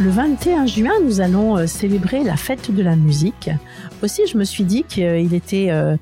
Le 0.00 0.10
21 0.10 0.66
juin, 0.66 0.92
nous 1.04 1.20
allons 1.20 1.58
euh, 1.58 1.66
célébrer 1.66 2.22
la 2.22 2.36
fête 2.36 2.72
de 2.72 2.82
la 2.84 2.94
musique. 2.94 3.50
Aussi, 4.00 4.28
je 4.28 4.38
me 4.38 4.44
suis 4.44 4.62
dit 4.62 4.84
qu'il 4.84 5.34
était 5.34 5.70
euh, 5.70 5.96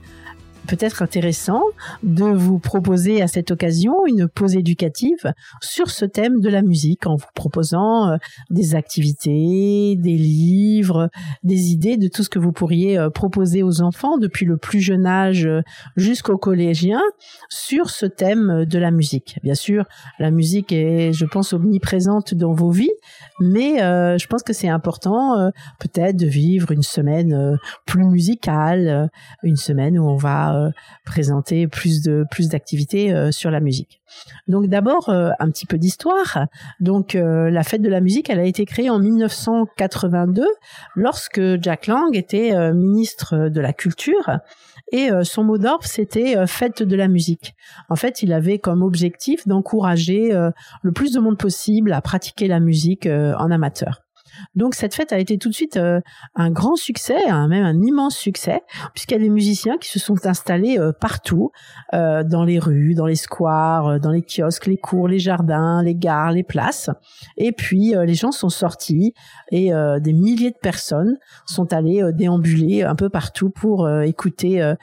peut-être 0.67 1.03
intéressant 1.03 1.63
de 2.03 2.25
vous 2.25 2.59
proposer 2.59 3.23
à 3.23 3.29
cette 3.29 3.51
occasion 3.51 4.07
une 4.07 4.29
pause 4.29 4.57
éducative 4.57 5.33
sur 5.61 5.91
ce 5.91 6.05
thème 6.05 6.41
de 6.41 6.49
la 6.49 6.63
musique 6.63 7.07
en 7.07 7.17
vous 7.17 7.27
proposant 7.35 8.11
euh, 8.11 8.17
des 8.51 8.75
activités, 8.75 9.97
des 9.97 10.17
livres, 10.17 11.11
des 11.43 11.71
idées 11.71 11.97
de 11.97 12.09
tout 12.09 12.23
ce 12.23 12.29
que 12.29 12.39
vous 12.39 12.53
pourriez 12.53 12.99
euh, 12.99 13.11
proposer 13.11 13.63
aux 13.63 13.81
enfants 13.81 14.19
depuis 14.19 14.47
le 14.47 14.57
plus 14.57 14.81
jeune 14.81 15.07
âge 15.07 15.47
euh, 15.47 15.63
jusqu'au 15.97 16.37
collégien 16.37 17.01
sur 17.49 17.91
ce 17.91 18.07
thème 18.07 18.65
de 18.65 18.79
la 18.79 18.91
musique. 18.91 19.39
Bien 19.43 19.55
sûr, 19.55 19.85
la 20.19 20.31
musique 20.31 20.73
est, 20.73 21.13
je 21.13 21.25
pense, 21.25 21.53
omniprésente 21.53 22.35
dans 22.35 22.53
vos 22.53 22.71
vies, 22.71 22.91
mais 23.41 23.79
je 23.79 24.27
pense 24.27 24.43
que 24.43 24.53
c'est 24.53 24.69
important 24.69 25.51
peut-être 25.79 26.17
de 26.17 26.27
vivre 26.27 26.73
une 26.73 26.83
semaine 26.83 27.59
plus 27.85 28.05
musicale, 28.05 29.11
une 29.43 29.57
semaine 29.57 29.99
où 29.99 30.09
on 30.09 30.17
va 30.17 30.56
euh, 30.57 30.71
présenter 31.05 31.67
plus 31.67 32.03
de 32.03 32.25
plus 32.31 32.49
d'activités 32.49 33.13
euh, 33.13 33.31
sur 33.31 33.51
la 33.51 33.61
musique. 33.61 34.01
Donc 34.49 34.67
d'abord 34.67 35.09
euh, 35.09 35.31
un 35.39 35.51
petit 35.51 35.67
peu 35.67 35.79
d'histoire. 35.79 36.47
Donc 36.81 37.15
la 37.15 37.63
fête 37.63 37.83
de 37.83 37.89
la 37.89 38.01
musique, 38.01 38.31
elle 38.31 38.41
a 38.41 38.45
été 38.45 38.65
créée 38.65 38.91
en 38.91 38.99
1982 38.99 40.47
lorsque 40.95 41.41
Jack 41.63 41.87
Lang 41.87 42.15
était 42.15 42.73
ministre 42.73 43.49
de 43.49 43.61
la 43.61 43.73
culture 43.73 44.39
et 44.93 45.11
son 45.23 45.45
mot 45.45 45.59
d'ordre 45.59 45.85
c'était 45.85 46.47
fête 46.47 46.83
de 46.83 46.97
la 46.97 47.09
musique. 47.09 47.55
En 47.89 47.97
fait, 47.97 48.23
il 48.23 48.33
avait 48.33 48.59
comme 48.59 48.83
objectif 48.83 49.47
d'encourager 49.47 50.33
le 50.83 50.93
plus 50.93 51.13
de 51.13 51.21
monde 51.21 51.39
possible 51.39 51.93
à 51.93 52.01
pratiquer 52.01 52.49
la 52.49 52.61
musique 52.61 53.07
en 53.07 53.51
amateur. 53.51 54.06
Donc 54.55 54.75
cette 54.75 54.95
fête 54.95 55.13
a 55.13 55.19
été 55.19 55.39
tout 55.39 55.49
de 55.49 55.55
suite 55.55 55.77
euh, 55.77 56.01
un 56.35 56.51
grand 56.51 56.77
succès, 56.77 57.17
même 57.27 57.65
un 57.65 57.81
immense 57.83 58.17
succès, 58.17 58.63
puisqu'il 58.95 59.15
y 59.15 59.17
a 59.19 59.21
des 59.21 59.31
musiciens 59.31 59.79
qui 59.79 59.89
se 59.89 59.99
sont 59.99 60.27
installés 60.27 60.79
euh, 60.79 60.93
partout, 60.93 61.51
euh, 61.95 62.25
dans 62.25 62.45
les 62.45 62.59
rues, 62.59 62.95
dans 62.95 63.07
les 63.07 63.17
squares, 63.17 64.01
dans 64.01 64.11
les 64.11 64.23
kiosques, 64.23 64.67
les 64.67 64.77
cours, 64.77 65.09
les 65.09 65.19
jardins, 65.19 65.83
les 65.83 65.95
gares, 65.95 66.33
les 66.33 66.43
places. 66.43 66.91
Et 67.37 67.53
puis 67.53 67.95
les 67.97 68.15
gens 68.15 68.33
sont 68.33 68.49
sortis 68.49 69.15
et 69.51 69.71
des 70.01 70.13
milliers 70.13 70.51
de 70.51 70.59
personnes 70.61 71.17
sont 71.47 71.73
allées 71.73 72.03
déambuler 72.13 72.83
un 72.83 72.95
peu 72.95 73.09
partout 73.09 73.51
pour 73.51 73.89
écouter 74.03 74.75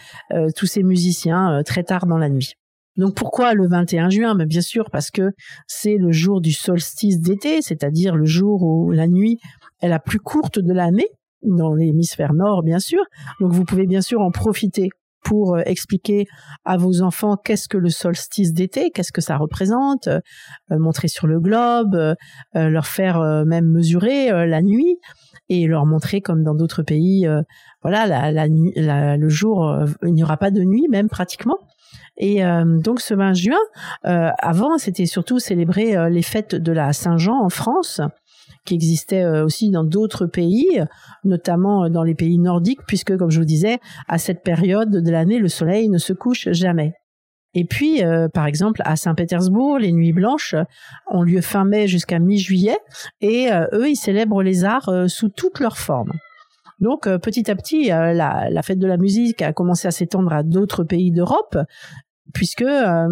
tous 0.55 0.65
ces 0.65 0.83
musiciens 0.83 1.61
très 1.65 1.83
tard 1.83 2.05
dans 2.05 2.17
la 2.17 2.29
nuit. 2.29 2.55
Donc 2.97 3.15
pourquoi 3.15 3.53
le 3.53 3.67
21 3.67 4.09
juin? 4.09 4.35
Bien 4.45 4.61
sûr 4.61 4.89
parce 4.91 5.09
que 5.11 5.31
c'est 5.67 5.97
le 5.97 6.11
jour 6.11 6.41
du 6.41 6.51
solstice 6.51 7.19
d'été, 7.19 7.61
c'est-à-dire 7.61 8.15
le 8.15 8.25
jour 8.25 8.63
où 8.63 8.91
la 8.91 9.07
nuit 9.07 9.39
est 9.81 9.87
la 9.87 9.99
plus 9.99 10.19
courte 10.19 10.59
de 10.59 10.73
l'année, 10.73 11.07
dans 11.41 11.73
l'hémisphère 11.73 12.33
nord 12.33 12.63
bien 12.63 12.79
sûr. 12.79 13.03
Donc 13.39 13.51
vous 13.51 13.65
pouvez 13.65 13.87
bien 13.87 14.01
sûr 14.01 14.21
en 14.21 14.31
profiter 14.31 14.89
pour 15.23 15.55
euh, 15.55 15.61
expliquer 15.65 16.27
à 16.65 16.77
vos 16.77 17.01
enfants 17.01 17.37
qu'est-ce 17.37 17.67
que 17.67 17.77
le 17.77 17.89
solstice 17.89 18.53
d'été, 18.53 18.91
qu'est-ce 18.91 19.11
que 19.11 19.21
ça 19.21 19.37
représente, 19.37 20.07
euh, 20.07 20.19
montrer 20.69 21.07
sur 21.07 21.27
le 21.27 21.39
globe, 21.39 21.95
euh, 21.95 22.15
leur 22.53 22.85
faire 22.85 23.21
même 23.45 23.69
mesurer 23.69 24.29
la 24.47 24.61
nuit 24.61 24.97
et 25.49 25.65
leur 25.67 25.85
montrer 25.85 26.21
comme 26.21 26.43
dans 26.43 26.55
d'autres 26.55 26.83
pays, 26.83 27.27
voilà, 27.81 28.31
le 29.17 29.29
jour, 29.29 29.75
il 30.03 30.13
n'y 30.13 30.23
aura 30.23 30.37
pas 30.37 30.51
de 30.51 30.61
nuit 30.61 30.87
même 30.89 31.09
pratiquement. 31.09 31.57
Et 32.17 32.45
euh, 32.45 32.79
donc 32.79 33.01
ce 33.01 33.13
20 33.13 33.33
juin, 33.33 33.57
euh, 34.05 34.29
avant, 34.39 34.77
c'était 34.77 35.05
surtout 35.05 35.39
célébrer 35.39 35.95
euh, 35.95 36.09
les 36.09 36.21
fêtes 36.21 36.55
de 36.55 36.71
la 36.71 36.93
Saint-Jean 36.93 37.39
en 37.43 37.49
France 37.49 38.01
qui 38.65 38.75
existaient 38.75 39.25
aussi 39.41 39.71
dans 39.71 39.83
d'autres 39.83 40.25
pays, 40.25 40.81
notamment 41.25 41.89
dans 41.89 42.03
les 42.03 42.15
pays 42.15 42.39
nordiques, 42.39 42.79
puisque, 42.87 43.17
comme 43.17 43.29
je 43.29 43.39
vous 43.39 43.45
disais, 43.45 43.79
à 44.07 44.17
cette 44.17 44.41
période 44.41 44.89
de 44.89 45.11
l'année, 45.11 45.39
le 45.39 45.49
soleil 45.49 45.89
ne 45.89 45.97
se 45.97 46.13
couche 46.13 46.47
jamais. 46.51 46.93
Et 47.55 47.65
puis, 47.65 48.01
par 48.33 48.45
exemple, 48.45 48.81
à 48.85 48.95
Saint-Pétersbourg, 48.95 49.79
les 49.79 49.91
Nuits 49.91 50.13
Blanches 50.13 50.55
ont 51.11 51.23
lieu 51.23 51.41
fin 51.41 51.65
mai 51.65 51.87
jusqu'à 51.87 52.19
mi-juillet, 52.19 52.77
et 53.19 53.49
eux, 53.73 53.89
ils 53.89 53.97
célèbrent 53.97 54.41
les 54.41 54.63
arts 54.63 55.09
sous 55.09 55.27
toutes 55.27 55.59
leurs 55.59 55.77
formes. 55.77 56.13
Donc 56.79 57.07
petit 57.17 57.49
à 57.49 57.55
petit, 57.55 57.87
la, 57.87 58.49
la, 58.49 58.61
fête 58.61 58.79
de 58.79 58.87
la 58.87 58.97
musique 58.97 59.41
a 59.41 59.53
commencé 59.53 59.87
à 59.87 59.91
s'étendre 59.91 60.33
à 60.33 60.43
d'autres 60.43 60.83
pays 60.83 61.11
d'Europe, 61.11 61.57
puisque 62.33 62.61
euh, 62.61 63.07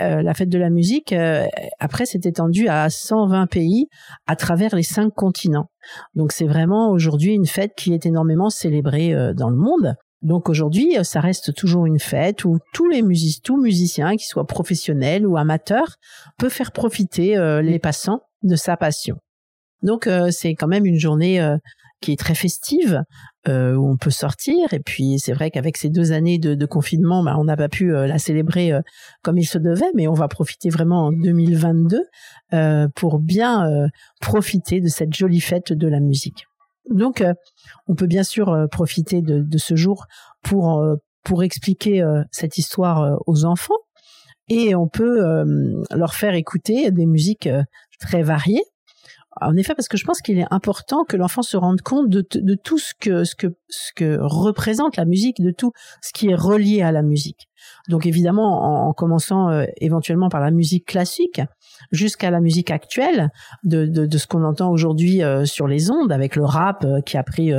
euh, 0.00 0.22
la 0.22 0.34
fête 0.34 0.48
de 0.48 0.58
la 0.58 0.70
musique, 0.70 1.12
euh, 1.12 1.46
après, 1.78 2.06
s'est 2.06 2.20
étendue 2.24 2.68
à 2.68 2.88
120 2.88 3.46
pays 3.46 3.86
à 4.26 4.36
travers 4.36 4.74
les 4.74 4.82
cinq 4.82 5.12
continents. 5.14 5.70
Donc 6.14 6.32
c'est 6.32 6.46
vraiment 6.46 6.90
aujourd'hui 6.90 7.32
une 7.32 7.46
fête 7.46 7.72
qui 7.76 7.92
est 7.92 8.06
énormément 8.06 8.50
célébrée 8.50 9.14
dans 9.34 9.50
le 9.50 9.56
monde. 9.56 9.94
Donc 10.22 10.48
aujourd'hui, 10.48 10.96
ça 11.02 11.20
reste 11.20 11.52
toujours 11.54 11.86
une 11.86 11.98
fête 11.98 12.44
où 12.44 12.58
tous 12.72 12.88
les 12.88 13.02
musiciens, 13.02 13.40
tout 13.42 13.60
musicien, 13.60 14.10
qu'ils 14.12 14.28
soient 14.28 14.46
professionnels 14.46 15.26
ou 15.26 15.36
amateurs, 15.36 15.96
peut 16.38 16.48
faire 16.48 16.70
profiter 16.70 17.36
les 17.62 17.80
passants 17.80 18.20
de 18.44 18.54
sa 18.54 18.76
passion. 18.76 19.16
Donc 19.82 20.08
c'est 20.30 20.54
quand 20.54 20.68
même 20.68 20.86
une 20.86 21.00
journée 21.00 21.44
qui 22.02 22.12
est 22.12 22.18
très 22.18 22.34
festive, 22.34 23.02
euh, 23.48 23.74
où 23.74 23.90
on 23.90 23.96
peut 23.96 24.10
sortir. 24.10 24.74
Et 24.74 24.80
puis 24.80 25.18
c'est 25.18 25.32
vrai 25.32 25.50
qu'avec 25.50 25.78
ces 25.78 25.88
deux 25.88 26.12
années 26.12 26.38
de, 26.38 26.66
confinement, 26.66 27.22
bah, 27.22 27.36
on 27.38 27.44
n'a 27.44 27.56
pas 27.56 27.68
pu 27.68 27.94
euh, 27.94 28.06
la 28.06 28.18
célébrer 28.18 28.72
euh, 28.72 28.82
comme 29.22 29.38
il 29.38 29.46
se 29.46 29.56
devait, 29.56 29.90
mais 29.94 30.06
on 30.08 30.12
va 30.12 30.28
profiter 30.28 30.68
vraiment 30.68 31.06
en 31.06 31.12
2022 31.12 32.02
pour 32.94 33.18
bien 33.18 33.88
profiter 34.20 34.82
de 34.82 34.88
cette 34.88 35.14
jolie 35.14 35.40
fête 35.40 35.72
de 35.72 35.88
la 35.88 36.00
musique. 36.00 36.44
Donc 36.90 37.24
on 37.86 37.94
peut 37.94 38.06
bien 38.06 38.24
sûr 38.24 38.66
profiter 38.70 39.22
de, 39.22 39.40
de, 39.40 39.58
ce 39.58 39.74
jour 39.74 40.04
pour 40.42 40.84
pour 41.24 41.42
expliquer 41.42 42.04
cette 42.30 42.58
histoire 42.58 43.18
aux 43.26 43.46
enfants 43.46 43.78
et 44.48 44.74
on 44.74 44.88
peut 44.88 45.22
leur 45.90 46.14
faire 46.14 46.34
écouter 46.34 46.90
des 46.90 47.06
musiques 47.06 47.48
très 48.00 48.22
variées 48.22 48.64
en 49.40 49.56
effet, 49.56 49.74
parce 49.74 49.88
que 49.88 49.96
je 49.96 50.04
pense 50.04 50.20
qu'il 50.20 50.38
est 50.38 50.46
important 50.50 51.04
que 51.04 51.16
l'enfant 51.16 51.42
se 51.42 51.56
rende 51.56 51.80
compte 51.80 52.08
de, 52.08 52.54
tout 52.54 52.78
ce 52.78 52.92
que, 52.98 53.24
ce, 53.24 53.34
que, 53.34 53.46
ce 53.68 53.92
que 53.94 54.18
représente 54.20 54.96
la 54.96 55.04
musique, 55.04 55.40
de 55.40 55.50
tout 55.50 55.72
ce 56.02 56.12
qui 56.12 56.28
est 56.28 56.34
relié 56.34 56.82
à 56.82 56.92
la 56.92 57.02
musique. 57.02 57.48
Donc 57.88 58.06
évidemment, 58.06 58.88
en, 58.88 58.92
commençant 58.92 59.48
euh, 59.48 59.64
éventuellement 59.78 60.28
par 60.28 60.40
la 60.40 60.50
musique 60.50 60.86
classique, 60.86 61.40
jusqu'à 61.92 62.30
la 62.30 62.40
musique 62.40 62.70
actuelle, 62.70 63.30
de, 63.64 63.86
de, 63.86 64.04
de 64.04 64.18
ce 64.18 64.26
qu'on 64.26 64.44
entend 64.44 64.70
aujourd'hui 64.70 65.22
euh, 65.22 65.44
sur 65.46 65.66
les 65.66 65.90
ondes, 65.90 66.12
avec 66.12 66.36
le 66.36 66.44
rap 66.44 66.84
euh, 66.84 67.00
qui 67.00 67.16
a 67.16 67.22
pris 67.22 67.52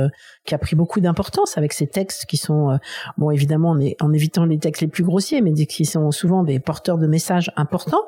qui 0.44 0.54
a 0.54 0.58
pris 0.58 0.76
beaucoup 0.76 1.00
d'importance, 1.00 1.58
avec 1.58 1.72
ces 1.72 1.86
textes 1.86 2.26
qui 2.26 2.36
sont 2.36 2.78
bon 3.18 3.30
évidemment 3.30 3.70
en, 3.70 3.80
en 4.00 4.12
évitant 4.12 4.44
les 4.44 4.58
textes 4.58 4.82
les 4.82 4.88
plus 4.88 5.04
grossiers, 5.04 5.40
mais 5.40 5.52
qui 5.66 5.84
sont 5.84 6.10
souvent 6.10 6.44
des 6.44 6.60
porteurs 6.60 6.98
de 6.98 7.06
messages 7.06 7.50
importants. 7.56 8.04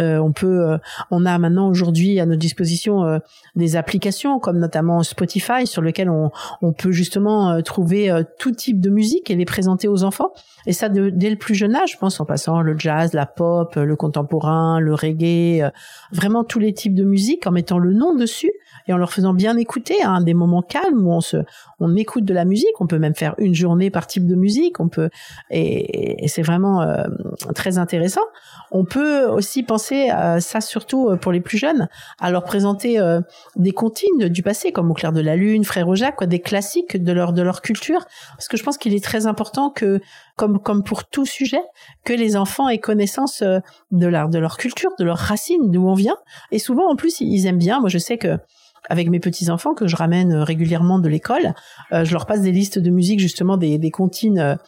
Euh, 0.00 0.18
on 0.18 0.32
peut, 0.32 0.70
euh, 0.70 0.78
on 1.10 1.26
a 1.26 1.36
maintenant 1.38 1.68
aujourd'hui 1.68 2.18
à 2.18 2.24
notre 2.24 2.38
disposition 2.38 3.04
euh, 3.04 3.18
des 3.56 3.76
applications 3.76 4.38
comme 4.38 4.58
notamment 4.58 5.02
Spotify 5.02 5.66
sur 5.66 5.82
lequel 5.82 6.08
on, 6.08 6.30
on 6.62 6.72
peut 6.72 6.92
justement 6.92 7.60
trouver 7.62 8.10
tout 8.38 8.52
type 8.52 8.80
de 8.80 8.88
musique 8.88 9.30
et 9.30 9.36
les 9.36 9.44
présenter 9.44 9.88
aux 9.88 10.02
enfants. 10.02 10.32
Et 10.66 10.72
ça 10.72 10.88
dès 10.88 11.30
le 11.30 11.36
plus 11.36 11.54
jeune 11.54 11.74
âge, 11.74 11.92
je 11.92 11.98
pense, 11.98 12.20
en 12.20 12.24
passant 12.24 12.62
le 12.62 12.78
jazz, 12.78 13.12
la 13.12 13.26
pop, 13.26 13.74
le 13.76 13.96
contemporain, 13.96 14.80
le 14.80 14.94
reggae, 14.94 15.70
vraiment 16.12 16.44
tous 16.44 16.58
les 16.58 16.72
types 16.72 16.94
de 16.94 17.04
musique, 17.04 17.46
en 17.46 17.50
mettant 17.50 17.78
le 17.78 17.92
nom 17.92 18.14
dessus 18.14 18.52
et 18.86 18.92
en 18.92 18.96
leur 18.96 19.12
faisant 19.12 19.34
bien 19.34 19.56
écouter, 19.56 20.02
hein, 20.02 20.22
des 20.22 20.34
moments 20.34 20.62
calmes 20.62 21.06
où 21.06 21.12
on 21.12 21.20
se, 21.20 21.38
on 21.80 21.94
écoute 21.96 22.24
de 22.24 22.34
la 22.34 22.44
musique. 22.44 22.80
On 22.80 22.86
peut 22.86 22.98
même 22.98 23.14
faire 23.14 23.34
une 23.38 23.54
journée 23.54 23.90
par 23.90 24.06
type 24.06 24.26
de 24.26 24.34
musique. 24.34 24.80
On 24.80 24.88
peut, 24.88 25.10
et, 25.50 26.26
c'est 26.28 26.42
vraiment 26.42 26.86
très 27.54 27.78
intéressant. 27.78 28.22
On 28.70 28.84
peut 28.84 29.26
aussi 29.26 29.62
penser 29.62 29.81
à 29.90 30.40
ça 30.40 30.60
surtout 30.60 31.08
euh, 31.08 31.16
pour 31.16 31.32
les 31.32 31.40
plus 31.40 31.58
jeunes, 31.58 31.88
à 32.20 32.30
leur 32.30 32.44
présenter 32.44 32.98
euh, 32.98 33.20
des 33.56 33.72
comptines 33.72 34.28
du 34.28 34.42
passé 34.42 34.72
comme 34.72 34.90
Au 34.90 34.94
clair 34.94 35.12
de 35.12 35.20
la 35.20 35.36
lune, 35.36 35.64
Frère 35.64 35.94
Jacques, 35.94 36.16
quoi, 36.16 36.26
des 36.26 36.40
classiques 36.40 37.02
de 37.02 37.12
leur 37.12 37.32
de 37.32 37.42
leur 37.42 37.62
culture, 37.62 38.04
parce 38.36 38.48
que 38.48 38.56
je 38.56 38.62
pense 38.62 38.78
qu'il 38.78 38.94
est 38.94 39.04
très 39.04 39.26
important 39.26 39.70
que 39.70 40.00
comme 40.36 40.60
comme 40.60 40.82
pour 40.82 41.04
tout 41.04 41.26
sujet, 41.26 41.62
que 42.04 42.12
les 42.12 42.36
enfants 42.36 42.68
aient 42.68 42.78
connaissance 42.78 43.42
euh, 43.42 43.58
de 43.90 44.06
leur 44.06 44.28
de 44.28 44.38
leur 44.38 44.56
culture, 44.56 44.90
de 44.98 45.04
leurs 45.04 45.18
racines, 45.18 45.70
d'où 45.70 45.86
on 45.86 45.94
vient. 45.94 46.16
Et 46.50 46.58
souvent 46.58 46.90
en 46.90 46.96
plus 46.96 47.20
ils 47.20 47.46
aiment 47.46 47.58
bien. 47.58 47.80
Moi 47.80 47.88
je 47.88 47.98
sais 47.98 48.18
que 48.18 48.38
avec 48.90 49.08
mes 49.10 49.20
petits 49.20 49.48
enfants 49.48 49.74
que 49.74 49.86
je 49.86 49.94
ramène 49.94 50.34
régulièrement 50.34 50.98
de 50.98 51.08
l'école. 51.08 51.54
je 51.92 52.12
leur 52.12 52.26
passe 52.26 52.40
des 52.40 52.50
listes 52.50 52.80
de 52.80 52.90
musique 52.90 53.20
justement 53.20 53.56
des, 53.56 53.78
des 53.78 53.92
comptines 53.92 54.58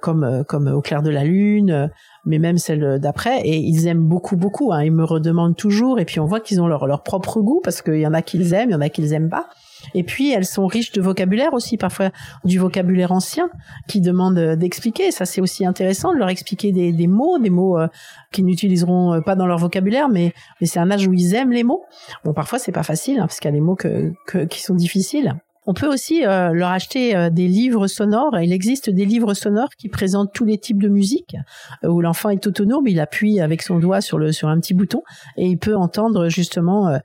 comme 0.00 0.44
comme 0.46 0.68
au 0.68 0.80
clair 0.80 1.02
de 1.02 1.10
la 1.10 1.24
lune, 1.24 1.90
mais 2.24 2.38
même 2.38 2.58
celles 2.58 2.98
d'après. 3.00 3.40
Et 3.42 3.58
ils 3.58 3.86
aiment 3.86 4.06
beaucoup 4.06 4.36
beaucoup. 4.36 4.72
Hein. 4.72 4.84
Ils 4.84 4.92
me 4.92 5.04
redemandent 5.04 5.56
toujours. 5.56 5.98
Et 6.00 6.04
puis 6.04 6.20
on 6.20 6.26
voit 6.26 6.40
qu'ils 6.40 6.60
ont 6.60 6.66
leur 6.66 6.86
leur 6.86 7.02
propre 7.02 7.40
goût 7.40 7.60
parce 7.62 7.82
qu'il 7.82 7.98
y 7.98 8.06
en 8.06 8.14
a 8.14 8.22
qu'ils 8.22 8.54
aiment, 8.54 8.70
il 8.70 8.72
y 8.72 8.76
en 8.76 8.80
a 8.80 8.88
qu'ils 8.88 9.12
aiment 9.12 9.30
pas. 9.30 9.48
Et 9.94 10.02
puis 10.02 10.32
elles 10.32 10.44
sont 10.44 10.66
riches 10.66 10.92
de 10.92 11.00
vocabulaire 11.00 11.52
aussi, 11.54 11.76
parfois 11.76 12.10
du 12.44 12.58
vocabulaire 12.58 13.12
ancien 13.12 13.48
qui 13.88 14.00
demande 14.00 14.38
d'expliquer. 14.56 15.10
Ça 15.10 15.24
c'est 15.24 15.40
aussi 15.40 15.64
intéressant 15.64 16.12
de 16.12 16.18
leur 16.18 16.28
expliquer 16.28 16.72
des, 16.72 16.92
des 16.92 17.06
mots, 17.06 17.38
des 17.38 17.50
mots 17.50 17.78
euh, 17.78 17.88
qu'ils 18.32 18.44
n'utiliseront 18.44 19.14
euh, 19.14 19.20
pas 19.20 19.36
dans 19.36 19.46
leur 19.46 19.58
vocabulaire, 19.58 20.08
mais, 20.08 20.32
mais 20.60 20.66
c'est 20.66 20.80
un 20.80 20.90
âge 20.90 21.06
où 21.06 21.12
ils 21.12 21.34
aiment 21.34 21.52
les 21.52 21.64
mots. 21.64 21.84
Bon 22.24 22.32
parfois 22.32 22.58
c'est 22.58 22.72
pas 22.72 22.82
facile 22.82 23.18
hein, 23.18 23.26
parce 23.26 23.40
qu'il 23.40 23.50
y 23.50 23.54
a 23.54 23.56
des 23.56 23.60
mots 23.60 23.76
que, 23.76 24.12
que, 24.26 24.44
qui 24.44 24.62
sont 24.62 24.74
difficiles. 24.74 25.36
On 25.70 25.74
peut 25.74 25.86
aussi 25.86 26.24
euh, 26.24 26.54
leur 26.54 26.70
acheter 26.70 27.14
euh, 27.14 27.28
des 27.28 27.46
livres 27.46 27.88
sonores. 27.88 28.40
Il 28.40 28.54
existe 28.54 28.88
des 28.88 29.04
livres 29.04 29.34
sonores 29.34 29.68
qui 29.76 29.90
présentent 29.90 30.32
tous 30.32 30.46
les 30.46 30.56
types 30.56 30.82
de 30.82 30.88
musique, 30.88 31.36
euh, 31.84 31.88
où 31.88 32.00
l'enfant 32.00 32.30
est 32.30 32.46
autonome, 32.46 32.88
il 32.88 32.98
appuie 32.98 33.38
avec 33.38 33.60
son 33.60 33.78
doigt 33.78 34.00
sur 34.00 34.16
le 34.18 34.32
sur 34.32 34.48
un 34.48 34.58
petit 34.60 34.72
bouton 34.72 35.02
et 35.36 35.46
il 35.46 35.58
peut 35.58 35.76
entendre 35.76 36.30
justement 36.30 36.98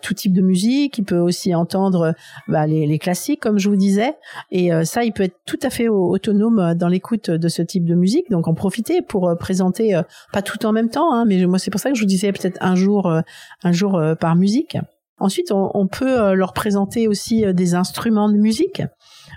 tout 0.00 0.14
type 0.14 0.32
de 0.32 0.42
musique. 0.42 0.98
Il 0.98 1.04
peut 1.04 1.18
aussi 1.18 1.54
entendre 1.54 2.14
bah, 2.46 2.68
les, 2.68 2.86
les, 2.86 2.98
classiques, 3.00 3.40
comme 3.40 3.58
je 3.58 3.68
vous 3.68 3.76
disais. 3.76 4.14
Et 4.52 4.70
ça, 4.84 5.02
il 5.02 5.12
peut 5.12 5.24
être 5.24 5.38
tout 5.44 5.58
à 5.62 5.70
fait 5.70 5.88
autonome 5.88 6.74
dans 6.74 6.88
l'écoute 6.88 7.30
de 7.30 7.48
ce 7.48 7.62
type 7.62 7.84
de 7.84 7.94
musique. 7.94 8.30
Donc 8.30 8.46
en 8.46 8.54
profiter 8.54 9.02
pour 9.02 9.34
présenter, 9.38 10.00
pas 10.32 10.42
tout 10.42 10.64
en 10.66 10.72
même 10.72 10.90
temps, 10.90 11.12
hein, 11.12 11.24
mais 11.26 11.44
moi 11.46 11.58
c'est 11.58 11.70
pour 11.70 11.80
ça 11.80 11.90
que 11.90 11.96
je 11.96 12.02
vous 12.02 12.08
disais 12.08 12.30
peut-être 12.32 12.58
un 12.60 12.76
jour, 12.76 13.12
un 13.64 13.72
jour 13.72 14.00
par 14.20 14.36
musique. 14.36 14.76
Ensuite, 15.20 15.50
on, 15.50 15.86
peut 15.88 16.20
euh, 16.20 16.34
leur 16.34 16.52
présenter 16.52 17.08
aussi 17.08 17.44
euh, 17.44 17.52
des 17.52 17.74
instruments 17.74 18.28
de 18.28 18.36
musique. 18.36 18.82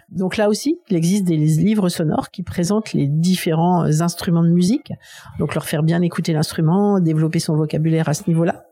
Donc 0.10 0.38
là 0.38 0.48
aussi, 0.48 0.80
il 0.89 0.95
existe 0.95 1.24
des 1.24 1.38
livres 1.38 1.89
sonores 1.89 2.30
qui 2.30 2.44
présentent 2.44 2.94
les 2.94 3.07
différents 3.07 3.86
euh, 3.86 4.01
instruments 4.01 4.44
de 4.44 4.50
musique. 4.50 4.94
Donc 5.39 5.56
leur 5.56 5.66
faire 5.66 5.81
bien 5.81 6.01
écouter 6.01 6.33
l'instrument, 6.33 7.00
développer 7.00 7.39
son 7.39 7.56
vocabulaire 7.56 8.10
à 8.10 8.13
ce 8.13 8.24
niveau-là. 8.28 8.66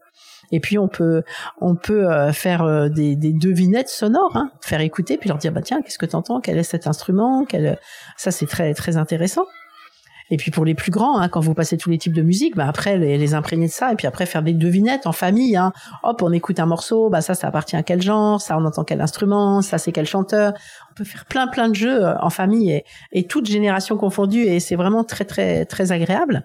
Et 0.52 0.60
puis 0.60 0.80
on 0.80 0.88
peut 0.88 1.22
on 1.62 1.76
peut 1.76 2.32
faire 2.32 2.90
des, 2.90 3.16
des 3.16 3.34
devinettes 3.34 3.88
sonores, 3.88 4.36
hein, 4.36 4.50
faire 4.62 4.82
écouter, 4.82 5.18
puis 5.18 5.30
leur 5.30 5.38
dire 5.38 5.52
bah 5.52 5.62
tiens 5.62 5.84
qu'est-ce 5.84 6.00
que 6.00 6.08
t'entends, 6.08 6.42
quel 6.42 6.58
est 6.58 6.64
cet 6.64 6.88
instrument, 6.88 7.46
quel... 7.46 7.78
ça 8.18 8.32
c'est 8.32 8.48
très 8.48 8.74
très 8.74 8.98
intéressant. 8.98 9.46
Et 10.32 10.38
puis 10.38 10.52
pour 10.52 10.66
les 10.66 10.76
plus 10.76 10.92
grands, 10.92 11.20
hein, 11.20 11.28
quand 11.28 11.40
vous 11.40 11.54
passez 11.54 11.78
tous 11.78 11.90
les 11.90 11.98
types 11.98 12.14
de 12.14 12.22
musique, 12.22 12.56
bah 12.56 12.68
après 12.68 12.98
les, 12.98 13.34
imprégner 13.34 13.68
de 13.68 13.72
ça 13.72 13.92
et 13.92 13.96
puis 13.96 14.08
après 14.08 14.26
faire 14.26 14.44
des 14.44 14.54
devinettes 14.54 15.08
en 15.08 15.12
famille. 15.12 15.56
Hein. 15.56 15.72
Hop, 16.04 16.22
on 16.22 16.32
écoute 16.32 16.60
un 16.60 16.66
morceau, 16.66 17.10
bah 17.10 17.22
ça, 17.22 17.34
ça 17.34 17.48
appartient 17.48 17.76
à 17.76 17.84
quel 17.84 18.02
genre, 18.02 18.42
ça 18.42 18.58
on 18.58 18.66
entend 18.66 18.84
quel 18.84 19.02
instrument, 19.02 19.62
ça 19.62 19.78
c'est 19.78 19.92
quel 19.92 20.06
chanteur. 20.06 20.54
On 20.92 20.94
peut 20.96 21.04
faire 21.04 21.26
plein 21.26 21.48
plein 21.48 21.70
de 21.70 21.76
jeux 21.76 22.06
euh, 22.06 22.14
en 22.22 22.30
famille 22.30 22.72
et, 22.72 22.86
et 23.12 23.26
toutes 23.26 23.48
générations 23.48 23.98
confondues 23.98 24.44
et 24.44 24.60
c'est 24.60 24.76
vraiment 24.76 25.04
très 25.04 25.26
très 25.26 25.66
très 25.66 25.92
agréable. 25.92 26.44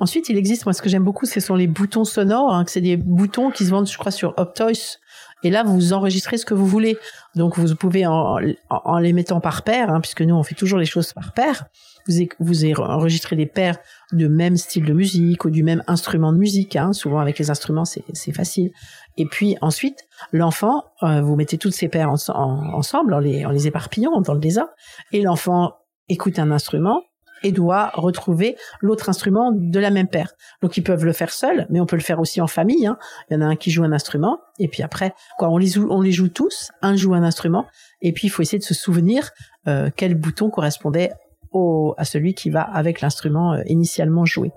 Ensuite, 0.00 0.28
il 0.28 0.36
existe, 0.36 0.64
moi, 0.64 0.72
ce 0.72 0.80
que 0.80 0.88
j'aime 0.88 1.02
beaucoup, 1.02 1.26
ce 1.26 1.40
sont 1.40 1.56
les 1.56 1.66
boutons 1.66 2.04
sonores. 2.04 2.54
Hein, 2.54 2.64
c'est 2.68 2.80
des 2.80 2.96
boutons 2.96 3.50
qui 3.50 3.64
se 3.64 3.70
vendent, 3.70 3.88
je 3.88 3.98
crois, 3.98 4.12
sur 4.12 4.32
Optoys. 4.36 4.98
Et 5.42 5.50
là, 5.50 5.62
vous 5.62 5.92
enregistrez 5.92 6.36
ce 6.36 6.44
que 6.44 6.54
vous 6.54 6.66
voulez. 6.66 6.98
Donc, 7.34 7.58
vous 7.58 7.74
pouvez, 7.74 8.06
en, 8.06 8.38
en 8.70 8.98
les 8.98 9.12
mettant 9.12 9.40
par 9.40 9.62
paire, 9.62 9.90
hein, 9.90 10.00
puisque 10.00 10.22
nous, 10.22 10.34
on 10.34 10.42
fait 10.42 10.54
toujours 10.54 10.78
les 10.78 10.86
choses 10.86 11.12
par 11.12 11.32
paire, 11.32 11.66
vous, 12.08 12.14
vous 12.40 12.64
enregistrez 12.80 13.36
des 13.36 13.46
paires 13.46 13.76
de 14.12 14.26
même 14.28 14.56
style 14.56 14.84
de 14.84 14.92
musique 14.92 15.44
ou 15.44 15.50
du 15.50 15.62
même 15.62 15.82
instrument 15.86 16.32
de 16.32 16.38
musique. 16.38 16.76
Hein. 16.76 16.92
Souvent 16.92 17.18
avec 17.18 17.38
les 17.38 17.50
instruments, 17.50 17.84
c'est 17.84 18.32
facile. 18.32 18.70
Et 19.16 19.26
puis 19.26 19.56
ensuite, 19.60 20.06
l'enfant, 20.32 20.84
euh, 21.02 21.20
vous 21.20 21.36
mettez 21.36 21.58
toutes 21.58 21.74
ces 21.74 21.88
paires 21.88 22.10
ensemble 22.10 23.14
en 23.14 23.18
les, 23.18 23.44
en 23.44 23.50
les 23.50 23.66
éparpillant 23.66 24.20
dans 24.20 24.34
le 24.34 24.40
désordre, 24.40 24.70
et 25.12 25.22
l'enfant 25.22 25.74
écoute 26.08 26.38
un 26.38 26.50
instrument 26.50 27.02
et 27.42 27.52
doit 27.52 27.90
retrouver 27.94 28.56
l'autre 28.80 29.08
instrument 29.08 29.52
de 29.52 29.78
la 29.78 29.90
même 29.90 30.08
paire. 30.08 30.32
Donc 30.62 30.76
ils 30.76 30.82
peuvent 30.82 31.04
le 31.04 31.12
faire 31.12 31.30
seuls, 31.30 31.66
mais 31.70 31.80
on 31.80 31.86
peut 31.86 31.96
le 31.96 32.02
faire 32.02 32.20
aussi 32.20 32.40
en 32.40 32.46
famille. 32.46 32.86
Hein. 32.86 32.98
Il 33.30 33.34
y 33.34 33.36
en 33.36 33.42
a 33.42 33.46
un 33.46 33.56
qui 33.56 33.70
joue 33.70 33.84
un 33.84 33.92
instrument, 33.92 34.40
et 34.58 34.68
puis 34.68 34.82
après, 34.82 35.14
quoi, 35.38 35.48
on 35.48 35.58
les 35.58 35.68
joue, 35.68 35.88
on 35.90 36.00
les 36.00 36.12
joue 36.12 36.28
tous. 36.28 36.70
Un 36.82 36.96
joue 36.96 37.14
un 37.14 37.22
instrument, 37.22 37.66
et 38.02 38.12
puis 38.12 38.26
il 38.28 38.30
faut 38.30 38.42
essayer 38.42 38.58
de 38.58 38.64
se 38.64 38.74
souvenir 38.74 39.30
euh, 39.66 39.90
quel 39.94 40.14
bouton 40.14 40.50
correspondait 40.50 41.12
au, 41.52 41.94
à 41.96 42.04
celui 42.04 42.34
qui 42.34 42.50
va 42.50 42.62
avec 42.62 43.00
l'instrument 43.00 43.54
euh, 43.54 43.62
initialement 43.66 44.24
joué. 44.24 44.52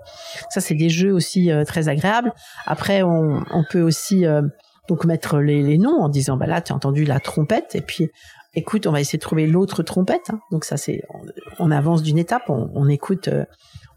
Ça, 0.50 0.60
c'est 0.60 0.74
des 0.74 0.90
jeux 0.90 1.12
aussi 1.12 1.50
euh, 1.50 1.64
très 1.64 1.88
agréables. 1.88 2.32
Après, 2.66 3.02
on, 3.02 3.42
on 3.50 3.64
peut 3.70 3.82
aussi 3.82 4.26
euh, 4.26 4.42
donc 4.88 5.04
mettre 5.04 5.38
les, 5.38 5.78
noms 5.78 6.00
en 6.02 6.08
disant 6.08 6.36
bah 6.36 6.46
là, 6.46 6.60
tu 6.60 6.72
as 6.72 6.76
entendu 6.76 7.04
la 7.04 7.20
trompette 7.20 7.74
et 7.74 7.80
puis 7.80 8.10
écoute, 8.54 8.86
on 8.86 8.92
va 8.92 9.00
essayer 9.00 9.18
de 9.18 9.22
trouver 9.22 9.46
l'autre 9.46 9.82
trompette. 9.82 10.30
Hein. 10.30 10.40
Donc 10.50 10.64
ça, 10.64 10.76
c'est 10.76 11.02
on, 11.58 11.70
avance 11.70 12.02
d'une 12.02 12.18
étape, 12.18 12.48
on, 12.48 12.88
écoute. 12.88 13.28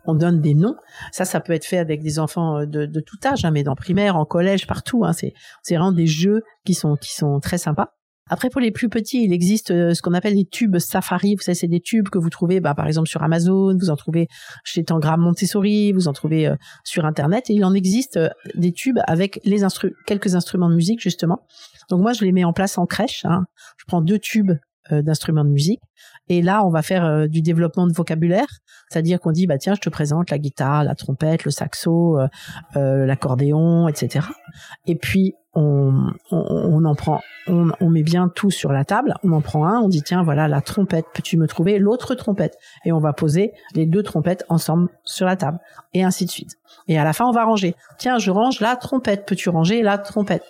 on 0.06 0.14
donne 0.14 0.42
des 0.42 0.54
noms. 0.54 0.76
Ça, 1.12 1.26
ça 1.26 1.40
peut 1.40 1.54
être 1.54 1.66
fait 1.66 1.80
avec 1.80 2.02
des 2.02 2.20
enfants 2.20 2.66
de, 2.66 2.86
de 2.86 3.00
tout 3.00 3.18
âge, 3.26 3.44
hein, 3.44 3.52
mais 3.52 3.64
dans 3.64 3.76
primaire, 3.76 4.16
en 4.16 4.26
collège, 4.26 4.68
partout. 4.68 5.04
Hein. 5.04 5.14
C'est, 5.14 5.34
c'est 5.64 5.76
vraiment 5.76 5.92
des 5.92 6.08
jeux 6.08 6.44
qui 6.64 6.74
sont 6.74 6.96
qui 6.96 7.14
sont 7.14 7.40
très 7.40 7.58
sympas. 7.58 7.96
Après, 8.28 8.50
pour 8.50 8.60
les 8.60 8.72
plus 8.72 8.90
petits, 8.90 9.24
il 9.24 9.32
existe 9.32 9.70
euh, 9.70 9.94
ce 9.94 10.02
qu'on 10.02 10.14
appelle 10.14 10.34
les 10.34 10.46
tubes 10.46 10.80
Safari. 10.80 11.36
Vous 11.36 11.44
savez, 11.44 11.56
c'est 11.56 11.68
des 11.68 11.80
tubes 11.80 12.10
que 12.10 12.18
vous 12.18 12.32
trouvez, 12.32 12.60
bah, 12.60 12.74
par 12.74 12.88
exemple, 12.88 13.08
sur 13.08 13.22
Amazon, 13.22 13.78
vous 13.78 13.92
en 13.92 13.96
trouvez 13.96 14.28
chez 14.64 14.84
Tangram 14.84 15.22
Montessori, 15.22 15.92
vous 15.92 16.08
en 16.08 16.14
trouvez 16.14 16.48
euh, 16.48 16.56
sur 16.84 17.06
Internet. 17.06 17.52
Et 17.52 17.54
il 17.54 17.64
en 17.64 17.76
existe 17.76 18.18
euh, 18.18 18.30
des 18.56 18.72
tubes 18.72 18.98
avec 19.06 19.40
les 19.44 19.62
quelques 20.08 20.34
instruments 20.34 20.70
de 20.70 20.76
musique, 20.76 21.02
justement. 21.02 21.46
Donc 21.92 22.02
moi, 22.02 22.14
je 22.14 22.26
les 22.26 22.32
mets 22.32 22.44
en 22.44 22.54
place 22.54 22.80
en 22.80 22.88
crèche. 22.88 23.26
Hein. 23.26 23.46
Je 23.78 23.86
prends 23.86 24.02
deux 24.02 24.20
tubes 24.20 24.54
d'instruments 24.92 25.44
de 25.44 25.50
musique. 25.50 25.80
Et 26.30 26.42
là, 26.42 26.66
on 26.66 26.70
va 26.70 26.82
faire 26.82 27.28
du 27.30 27.42
développement 27.42 27.88
de 27.88 27.94
vocabulaire, 27.94 28.48
c'est-à-dire 28.90 29.20
qu'on 29.20 29.32
dit 29.32 29.48
bah 29.48 29.58
tiens, 29.58 29.76
je 29.76 29.82
te 29.82 29.90
présente 29.90 30.32
la 30.32 30.38
guitare, 30.38 30.84
la 30.84 30.96
trompette, 30.96 31.46
le 31.46 31.52
saxo, 31.52 32.20
l'accordéon, 32.74 33.88
etc. 33.88 34.26
Et 34.86 34.96
puis 34.96 35.36
on, 35.56 36.12
on, 36.32 36.84
en 36.84 36.96
prend, 36.96 37.22
on, 37.48 37.72
on, 37.80 37.90
met 37.90 38.04
bien 38.04 38.28
tout 38.28 38.52
sur 38.52 38.74
la 38.74 38.84
table, 38.84 39.14
on 39.24 39.32
en 39.32 39.40
prend 39.40 39.66
un, 39.66 39.80
on 39.80 39.88
dit 39.88 40.02
tiens 40.02 40.22
voilà 40.22 40.50
la 40.50 40.60
trompette, 40.60 41.06
peux-tu 41.14 41.38
me 41.38 41.48
trouver 41.48 41.80
l'autre 41.80 42.14
trompette? 42.14 42.58
Et 42.84 42.92
on 42.92 43.00
va 43.00 43.14
poser 43.14 43.54
les 43.74 43.86
deux 43.86 44.04
trompettes 44.04 44.44
ensemble 44.50 44.90
sur 45.06 45.26
la 45.26 45.38
table, 45.38 45.60
et 45.94 46.04
ainsi 46.04 46.26
de 46.26 46.30
suite. 46.30 46.58
Et 46.90 47.00
à 47.00 47.06
la 47.06 47.14
fin 47.14 47.26
on 47.26 47.32
va 47.32 47.46
ranger. 47.46 47.74
Tiens 47.98 48.18
je 48.18 48.32
range 48.32 48.60
la 48.60 48.76
trompette, 48.76 49.26
peux-tu 49.26 49.48
ranger 49.48 49.82
la 49.82 49.98
trompette? 49.98 50.44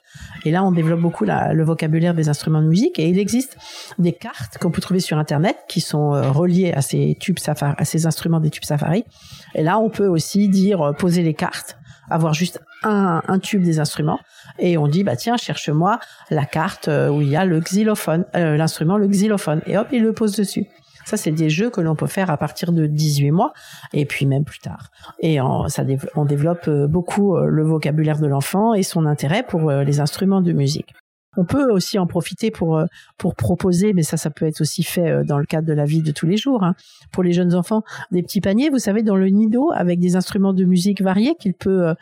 Et 0.43 0.49
là 0.49 0.63
on 0.63 0.71
développe 0.71 1.01
beaucoup 1.01 1.25
le 1.25 1.63
vocabulaire 1.63 2.15
des 2.15 2.27
instruments 2.27 2.61
de 2.61 2.67
musique, 2.67 2.97
et 2.97 3.07
il 3.07 3.19
existe 3.19 3.57
des 3.99 4.13
cartes 4.13 4.57
qu'on 4.57 4.71
peut 4.71 4.81
trouver 4.81 4.99
sur 4.99 5.19
internet 5.19 5.34
qui 5.67 5.81
sont 5.81 6.13
euh, 6.13 6.31
reliées 6.31 6.71
à 6.73 6.81
ces 6.81 7.17
tubes 7.19 7.39
Safari, 7.39 7.75
à 7.77 7.85
ces 7.85 8.05
instruments 8.05 8.39
des 8.39 8.49
tubes 8.49 8.63
Safari. 8.63 9.05
Et 9.53 9.63
là 9.63 9.79
on 9.79 9.89
peut 9.89 10.07
aussi 10.07 10.49
dire 10.49 10.81
euh, 10.81 10.93
poser 10.93 11.23
les 11.23 11.33
cartes 11.33 11.77
avoir 12.07 12.35
juste 12.35 12.61
un, 12.83 13.39
tube 13.41 13.63
des 13.63 13.79
instruments. 13.79 14.19
Et 14.59 14.77
on 14.77 14.87
dit 14.87 15.03
bah 15.03 15.15
tiens 15.15 15.37
cherche-moi 15.37 15.99
la 16.29 16.45
carte 16.45 16.87
euh, 16.87 17.09
où 17.09 17.21
il 17.21 17.29
y 17.29 17.35
a 17.35 17.45
le 17.45 17.59
xylophone 17.59 18.25
l'instrument 18.33 18.97
le 18.97 19.07
xylophone. 19.07 19.61
Et 19.65 19.75
hop 19.77 19.87
il 19.91 20.03
le 20.03 20.13
pose 20.13 20.35
dessus. 20.35 20.67
Ça 21.05 21.17
c'est 21.17 21.31
des 21.31 21.49
jeux 21.49 21.71
que 21.71 21.81
l'on 21.81 21.95
peut 21.95 22.07
faire 22.07 22.29
à 22.29 22.37
partir 22.37 22.71
de 22.71 22.85
18 22.85 23.31
mois 23.31 23.53
et 23.93 24.05
puis 24.05 24.27
même 24.27 24.43
plus 24.43 24.59
tard. 24.59 24.91
Et 25.19 25.41
on, 25.41 25.67
ça 25.67 25.83
on 26.15 26.25
développe 26.25 26.69
beaucoup 26.69 27.37
le 27.37 27.63
vocabulaire 27.63 28.19
de 28.19 28.27
l'enfant 28.27 28.75
et 28.75 28.83
son 28.83 29.07
intérêt 29.07 29.41
pour 29.41 29.71
les 29.71 29.99
instruments 29.99 30.41
de 30.41 30.51
musique 30.51 30.93
on 31.37 31.45
peut 31.45 31.71
aussi 31.71 31.99
en 31.99 32.07
profiter 32.07 32.51
pour 32.51 32.77
euh, 32.77 32.85
pour 33.17 33.35
proposer, 33.35 33.93
mais 33.93 34.03
ça, 34.03 34.17
ça 34.17 34.29
peut 34.29 34.45
être 34.45 34.61
aussi 34.61 34.83
fait 34.83 35.09
euh, 35.09 35.23
dans 35.23 35.37
le 35.37 35.45
cadre 35.45 35.67
de 35.67 35.73
la 35.73 35.85
vie 35.85 36.01
de 36.01 36.11
tous 36.11 36.25
les 36.25 36.37
jours. 36.37 36.63
Hein, 36.63 36.75
pour 37.11 37.23
les 37.23 37.33
jeunes 37.33 37.55
enfants, 37.55 37.83
des 38.11 38.23
petits 38.23 38.41
paniers, 38.41 38.69
vous 38.69 38.79
savez, 38.79 39.03
dans 39.03 39.15
le 39.15 39.27
nido 39.27 39.71
avec 39.73 39.99
des 39.99 40.15
instruments 40.15 40.53
de 40.53 40.65
musique 40.65 41.01
variés 41.01 41.35
qu'il 41.39 41.53
peut, 41.53 41.87
euh, 41.87 41.93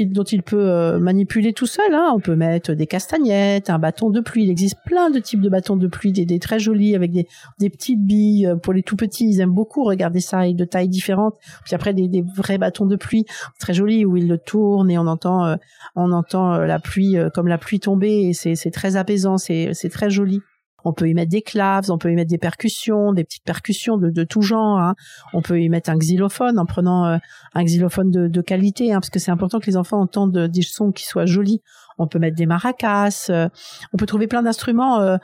dont 0.00 0.24
il 0.24 0.42
peut 0.42 0.98
manipuler 0.98 1.52
tout 1.52 1.66
seul. 1.66 1.94
Hein. 1.94 2.12
On 2.14 2.20
peut 2.20 2.36
mettre 2.36 2.72
des 2.72 2.86
castagnettes, 2.86 3.70
un 3.70 3.78
bâton 3.78 4.10
de 4.10 4.20
pluie. 4.20 4.44
Il 4.44 4.50
existe 4.50 4.76
plein 4.84 5.10
de 5.10 5.18
types 5.18 5.40
de 5.40 5.48
bâtons 5.48 5.76
de 5.76 5.86
pluie, 5.86 6.12
des, 6.12 6.38
très 6.38 6.58
jolis 6.58 6.94
avec 6.94 7.12
des, 7.12 7.26
des 7.58 7.70
petites 7.70 8.04
billes 8.04 8.52
pour 8.62 8.72
les 8.72 8.82
tout 8.82 8.96
petits. 8.96 9.26
Ils 9.28 9.40
aiment 9.40 9.54
beaucoup 9.54 9.84
regarder 9.84 10.20
ça 10.20 10.46
de 10.52 10.64
tailles 10.64 10.88
différentes. 10.88 11.34
Puis 11.64 11.74
après 11.74 11.94
des, 11.94 12.08
des 12.08 12.22
vrais 12.22 12.58
bâtons 12.58 12.86
de 12.86 12.96
pluie 12.96 13.24
très 13.58 13.74
jolis 13.74 14.04
où 14.04 14.16
ils 14.16 14.28
le 14.28 14.38
tournent 14.38 14.90
et 14.90 14.98
on 14.98 15.06
entend 15.06 15.56
on 15.94 16.12
entend 16.12 16.58
la 16.58 16.78
pluie 16.78 17.16
comme 17.34 17.48
la 17.48 17.58
pluie 17.58 17.80
tomber 17.80 18.28
et 18.28 18.32
c'est 18.34 18.70
très 18.76 18.96
apaisant, 18.96 19.38
c'est 19.38 19.90
très 19.90 20.10
joli. 20.10 20.40
On 20.84 20.92
peut 20.92 21.08
y 21.08 21.14
mettre 21.14 21.30
des 21.30 21.42
claves, 21.42 21.90
on 21.90 21.98
peut 21.98 22.12
y 22.12 22.14
mettre 22.14 22.30
des 22.30 22.38
percussions, 22.38 23.12
des 23.12 23.24
petites 23.24 23.42
percussions 23.42 23.96
de, 23.96 24.22
tout 24.22 24.42
genre. 24.42 24.78
Hein. 24.78 24.94
On 25.32 25.42
peut 25.42 25.60
y 25.60 25.68
mettre 25.68 25.90
un 25.90 25.98
xylophone 25.98 26.60
en 26.60 26.64
prenant 26.64 27.06
euh, 27.06 27.16
un 27.54 27.64
xylophone 27.64 28.12
de, 28.12 28.40
qualité, 28.40 28.92
hein, 28.92 29.00
parce 29.00 29.10
que 29.10 29.18
c'est 29.18 29.32
important 29.32 29.58
que 29.58 29.66
les 29.66 29.76
enfants 29.76 30.00
entendent 30.00 30.38
des 30.38 30.62
sons 30.62 30.92
qui 30.92 31.04
soient 31.04 31.26
jolis. 31.26 31.60
On 31.98 32.06
peut 32.06 32.20
mettre 32.20 32.36
des 32.36 32.46
maracas. 32.46 33.26
Euh, 33.30 33.48
on 33.92 33.96
peut 33.96 34.06
trouver 34.06 34.28
plein 34.28 34.42
d'instruments 34.42 35.00
euh, 35.00 35.16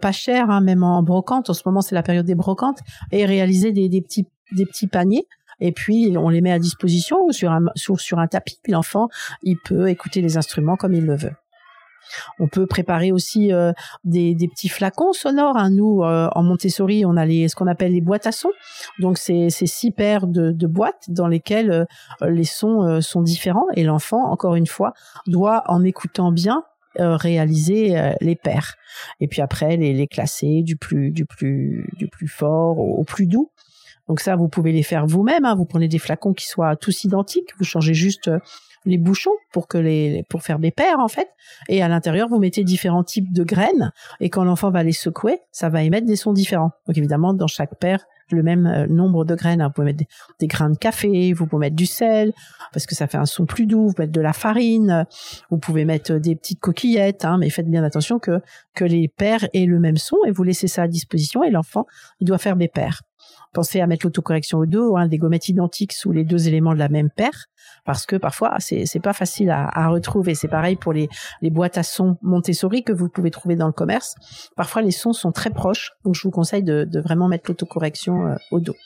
pas 0.00 0.12
chers, 0.12 0.48
hein, 0.48 0.62
même 0.62 0.82
en 0.82 1.02
brocante. 1.02 1.50
En 1.50 1.54
ce 1.54 1.64
moment, 1.66 1.82
c'est 1.82 1.94
la 1.94 2.02
période 2.02 2.24
des 2.24 2.36
brocantes, 2.36 2.78
et 3.12 3.26
réaliser 3.26 3.72
des, 3.72 4.00
petits 4.00 4.26
des 4.52 4.64
petits 4.64 4.86
paniers 4.86 5.26
et 5.60 5.72
puis 5.72 6.16
on 6.16 6.30
les 6.30 6.40
met 6.40 6.52
à 6.52 6.58
disposition 6.58 7.28
sur 7.30 7.52
un 7.52 7.66
sur, 7.74 8.18
un 8.18 8.26
tapis 8.26 8.58
l'enfant 8.68 9.08
il 9.42 9.58
peut 9.58 9.90
écouter 9.90 10.22
les 10.22 10.38
instruments 10.38 10.76
comme 10.76 10.94
il 10.94 11.04
le 11.04 11.16
veut. 11.16 11.32
On 12.38 12.48
peut 12.48 12.66
préparer 12.66 13.12
aussi 13.12 13.52
euh, 13.52 13.72
des, 14.04 14.34
petits 14.48 14.68
flacons 14.68 15.12
sonores. 15.12 15.56
Hein. 15.56 15.70
Nous, 15.70 16.02
euh, 16.02 16.28
en 16.34 16.42
Montessori, 16.42 17.04
on 17.04 17.16
a 17.16 17.24
les, 17.24 17.48
ce 17.48 17.54
qu'on 17.54 17.66
appelle 17.66 17.92
les 17.92 18.00
boîtes 18.00 18.26
à 18.26 18.32
sons. 18.32 18.52
Donc, 18.98 19.18
c'est 19.18 19.50
six 19.50 19.90
paires 19.90 20.26
de, 20.26 20.66
boîtes 20.66 21.06
dans 21.08 21.28
lesquelles 21.28 21.70
euh, 22.22 22.30
les 22.30 22.44
sons 22.44 23.00
sont 23.00 23.22
différents. 23.22 23.66
Et 23.74 23.84
l'enfant, 23.84 24.30
encore 24.30 24.54
une 24.54 24.66
fois, 24.66 24.92
doit, 25.26 25.64
en 25.66 25.84
écoutant 25.84 26.32
bien, 26.32 26.64
réaliser 26.96 28.12
les 28.20 28.34
paires. 28.34 28.74
Et 29.20 29.28
puis 29.28 29.40
après, 29.40 29.76
les, 29.76 29.92
les 29.92 30.08
classer 30.08 30.62
du 30.62 30.76
plus, 30.76 31.12
du 31.12 31.24
plus, 31.24 31.88
du 31.96 32.08
plus 32.08 32.26
fort 32.26 32.78
au, 32.78 33.04
plus 33.04 33.26
doux. 33.26 33.52
Donc 34.08 34.18
ça, 34.18 34.34
vous 34.34 34.48
pouvez 34.48 34.72
les 34.72 34.82
faire 34.82 35.06
vous-même. 35.06 35.44
Hein. 35.44 35.54
Vous 35.54 35.66
prenez 35.66 35.86
des 35.86 36.00
flacons 36.00 36.32
qui 36.32 36.48
soient 36.48 36.74
tous 36.74 37.04
identiques. 37.04 37.50
Vous 37.58 37.64
changez 37.64 37.94
juste 37.94 38.28
les 38.84 38.98
bouchons 38.98 39.34
pour 39.52 39.68
que 39.68 39.78
les 39.78 40.24
pour 40.28 40.42
faire 40.42 40.58
des 40.58 40.70
paires 40.70 41.00
en 41.00 41.08
fait 41.08 41.28
et 41.68 41.82
à 41.82 41.88
l'intérieur 41.88 42.28
vous 42.28 42.38
mettez 42.38 42.64
différents 42.64 43.04
types 43.04 43.32
de 43.32 43.44
graines 43.44 43.92
et 44.20 44.30
quand 44.30 44.44
l'enfant 44.44 44.70
va 44.70 44.82
les 44.82 44.92
secouer 44.92 45.40
ça 45.52 45.68
va 45.68 45.82
émettre 45.82 46.06
des 46.06 46.16
sons 46.16 46.32
différents 46.32 46.72
donc 46.86 46.96
évidemment 46.96 47.34
dans 47.34 47.46
chaque 47.46 47.78
paire 47.78 48.06
le 48.32 48.42
même 48.42 48.66
euh, 48.66 48.86
nombre 48.86 49.24
de 49.24 49.34
graines. 49.34 49.60
Hein. 49.60 49.68
Vous 49.68 49.72
pouvez 49.74 49.86
mettre 49.86 50.04
des, 50.38 50.46
grains 50.46 50.70
de 50.70 50.76
café, 50.76 51.32
vous 51.32 51.46
pouvez 51.46 51.66
mettre 51.66 51.76
du 51.76 51.86
sel 51.86 52.32
parce 52.72 52.86
que 52.86 52.94
ça 52.94 53.06
fait 53.06 53.18
un 53.18 53.26
son 53.26 53.46
plus 53.46 53.66
doux. 53.66 53.88
Vous 53.88 53.92
pouvez 53.92 54.06
mettre 54.06 54.12
de 54.12 54.20
la 54.20 54.32
farine, 54.32 55.06
vous 55.50 55.58
pouvez 55.58 55.84
mettre 55.84 56.14
des 56.14 56.36
petites 56.36 56.60
coquillettes, 56.60 57.24
hein, 57.24 57.38
mais 57.38 57.50
faites 57.50 57.68
bien 57.68 57.84
attention 57.84 58.18
que 58.18 58.40
que 58.74 58.84
les 58.84 59.08
paires 59.08 59.48
aient 59.52 59.66
le 59.66 59.80
même 59.80 59.96
son 59.96 60.16
et 60.26 60.30
vous 60.30 60.42
laissez 60.42 60.68
ça 60.68 60.82
à 60.82 60.88
disposition 60.88 61.42
et 61.42 61.50
l'enfant 61.50 61.86
il 62.20 62.26
doit 62.26 62.38
faire 62.38 62.56
des 62.56 62.68
paires. 62.68 63.02
Pensez 63.52 63.80
à 63.80 63.86
mettre 63.86 64.06
l'autocorrection 64.06 64.58
au 64.58 64.66
dos, 64.66 64.96
hein, 64.96 65.08
des 65.08 65.18
gommettes 65.18 65.48
identiques 65.48 65.92
sous 65.92 66.12
les 66.12 66.24
deux 66.24 66.46
éléments 66.46 66.72
de 66.72 66.78
la 66.78 66.88
même 66.88 67.10
paire, 67.10 67.46
parce 67.84 68.06
que 68.06 68.16
parfois 68.16 68.56
c'est 68.58 68.86
c'est 68.86 69.00
pas 69.00 69.12
facile 69.12 69.50
à, 69.50 69.68
à 69.72 69.88
retrouver. 69.88 70.34
C'est 70.34 70.48
pareil 70.48 70.76
pour 70.76 70.92
les 70.92 71.08
les 71.42 71.50
boîtes 71.50 71.78
à 71.78 71.82
sons 71.82 72.16
Montessori 72.22 72.84
que 72.84 72.92
vous 72.92 73.08
pouvez 73.08 73.30
trouver 73.30 73.56
dans 73.56 73.66
le 73.66 73.72
commerce. 73.72 74.14
Parfois 74.56 74.82
les 74.82 74.92
sons 74.92 75.12
sont 75.12 75.32
très 75.32 75.50
proches, 75.50 75.92
donc 76.04 76.14
je 76.14 76.22
vous 76.22 76.30
conseille 76.30 76.62
de, 76.62 76.84
de 76.84 77.00
vraiment 77.00 77.28
mettre 77.28 77.50
l'autocorrection 77.50 78.26
euh, 78.26 78.36
au 78.50 78.60
dos. 78.60 78.76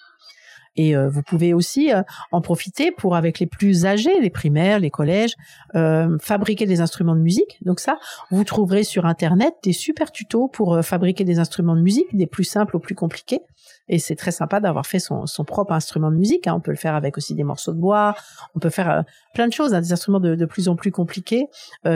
Et 0.76 0.96
euh, 0.96 1.08
vous 1.08 1.22
pouvez 1.22 1.54
aussi 1.54 1.92
euh, 1.92 2.02
en 2.32 2.40
profiter 2.40 2.90
pour, 2.90 3.16
avec 3.16 3.38
les 3.38 3.46
plus 3.46 3.86
âgés, 3.86 4.20
les 4.20 4.30
primaires, 4.30 4.80
les 4.80 4.90
collèges, 4.90 5.34
euh, 5.74 6.18
fabriquer 6.20 6.66
des 6.66 6.80
instruments 6.80 7.14
de 7.14 7.20
musique. 7.20 7.58
Donc 7.64 7.80
ça, 7.80 7.98
vous 8.30 8.44
trouverez 8.44 8.84
sur 8.84 9.06
Internet 9.06 9.54
des 9.62 9.72
super 9.72 10.10
tutos 10.10 10.48
pour 10.48 10.80
fabriquer 10.82 11.24
des 11.24 11.38
instruments 11.38 11.76
de 11.76 11.82
musique, 11.82 12.14
des 12.14 12.26
plus 12.26 12.44
simples 12.44 12.76
aux 12.76 12.80
plus 12.80 12.94
compliqués. 12.94 13.40
Et 13.88 13.98
c'est 13.98 14.16
très 14.16 14.30
sympa 14.30 14.60
d'avoir 14.60 14.86
fait 14.86 14.98
son, 14.98 15.26
son, 15.26 15.44
propre 15.44 15.72
instrument 15.72 16.10
de 16.10 16.16
musique. 16.16 16.46
Hein. 16.46 16.54
On 16.54 16.60
peut 16.60 16.70
le 16.70 16.76
faire 16.76 16.94
avec 16.94 17.16
aussi 17.18 17.34
des 17.34 17.44
morceaux 17.44 17.72
de 17.72 17.78
bois. 17.78 18.14
On 18.54 18.58
peut 18.58 18.70
faire 18.70 19.04
plein 19.34 19.46
de 19.46 19.52
choses, 19.52 19.74
hein, 19.74 19.80
des 19.80 19.92
instruments 19.92 20.20
de, 20.20 20.34
de, 20.34 20.46
plus 20.46 20.68
en 20.68 20.76
plus 20.76 20.90
compliqués. 20.90 21.46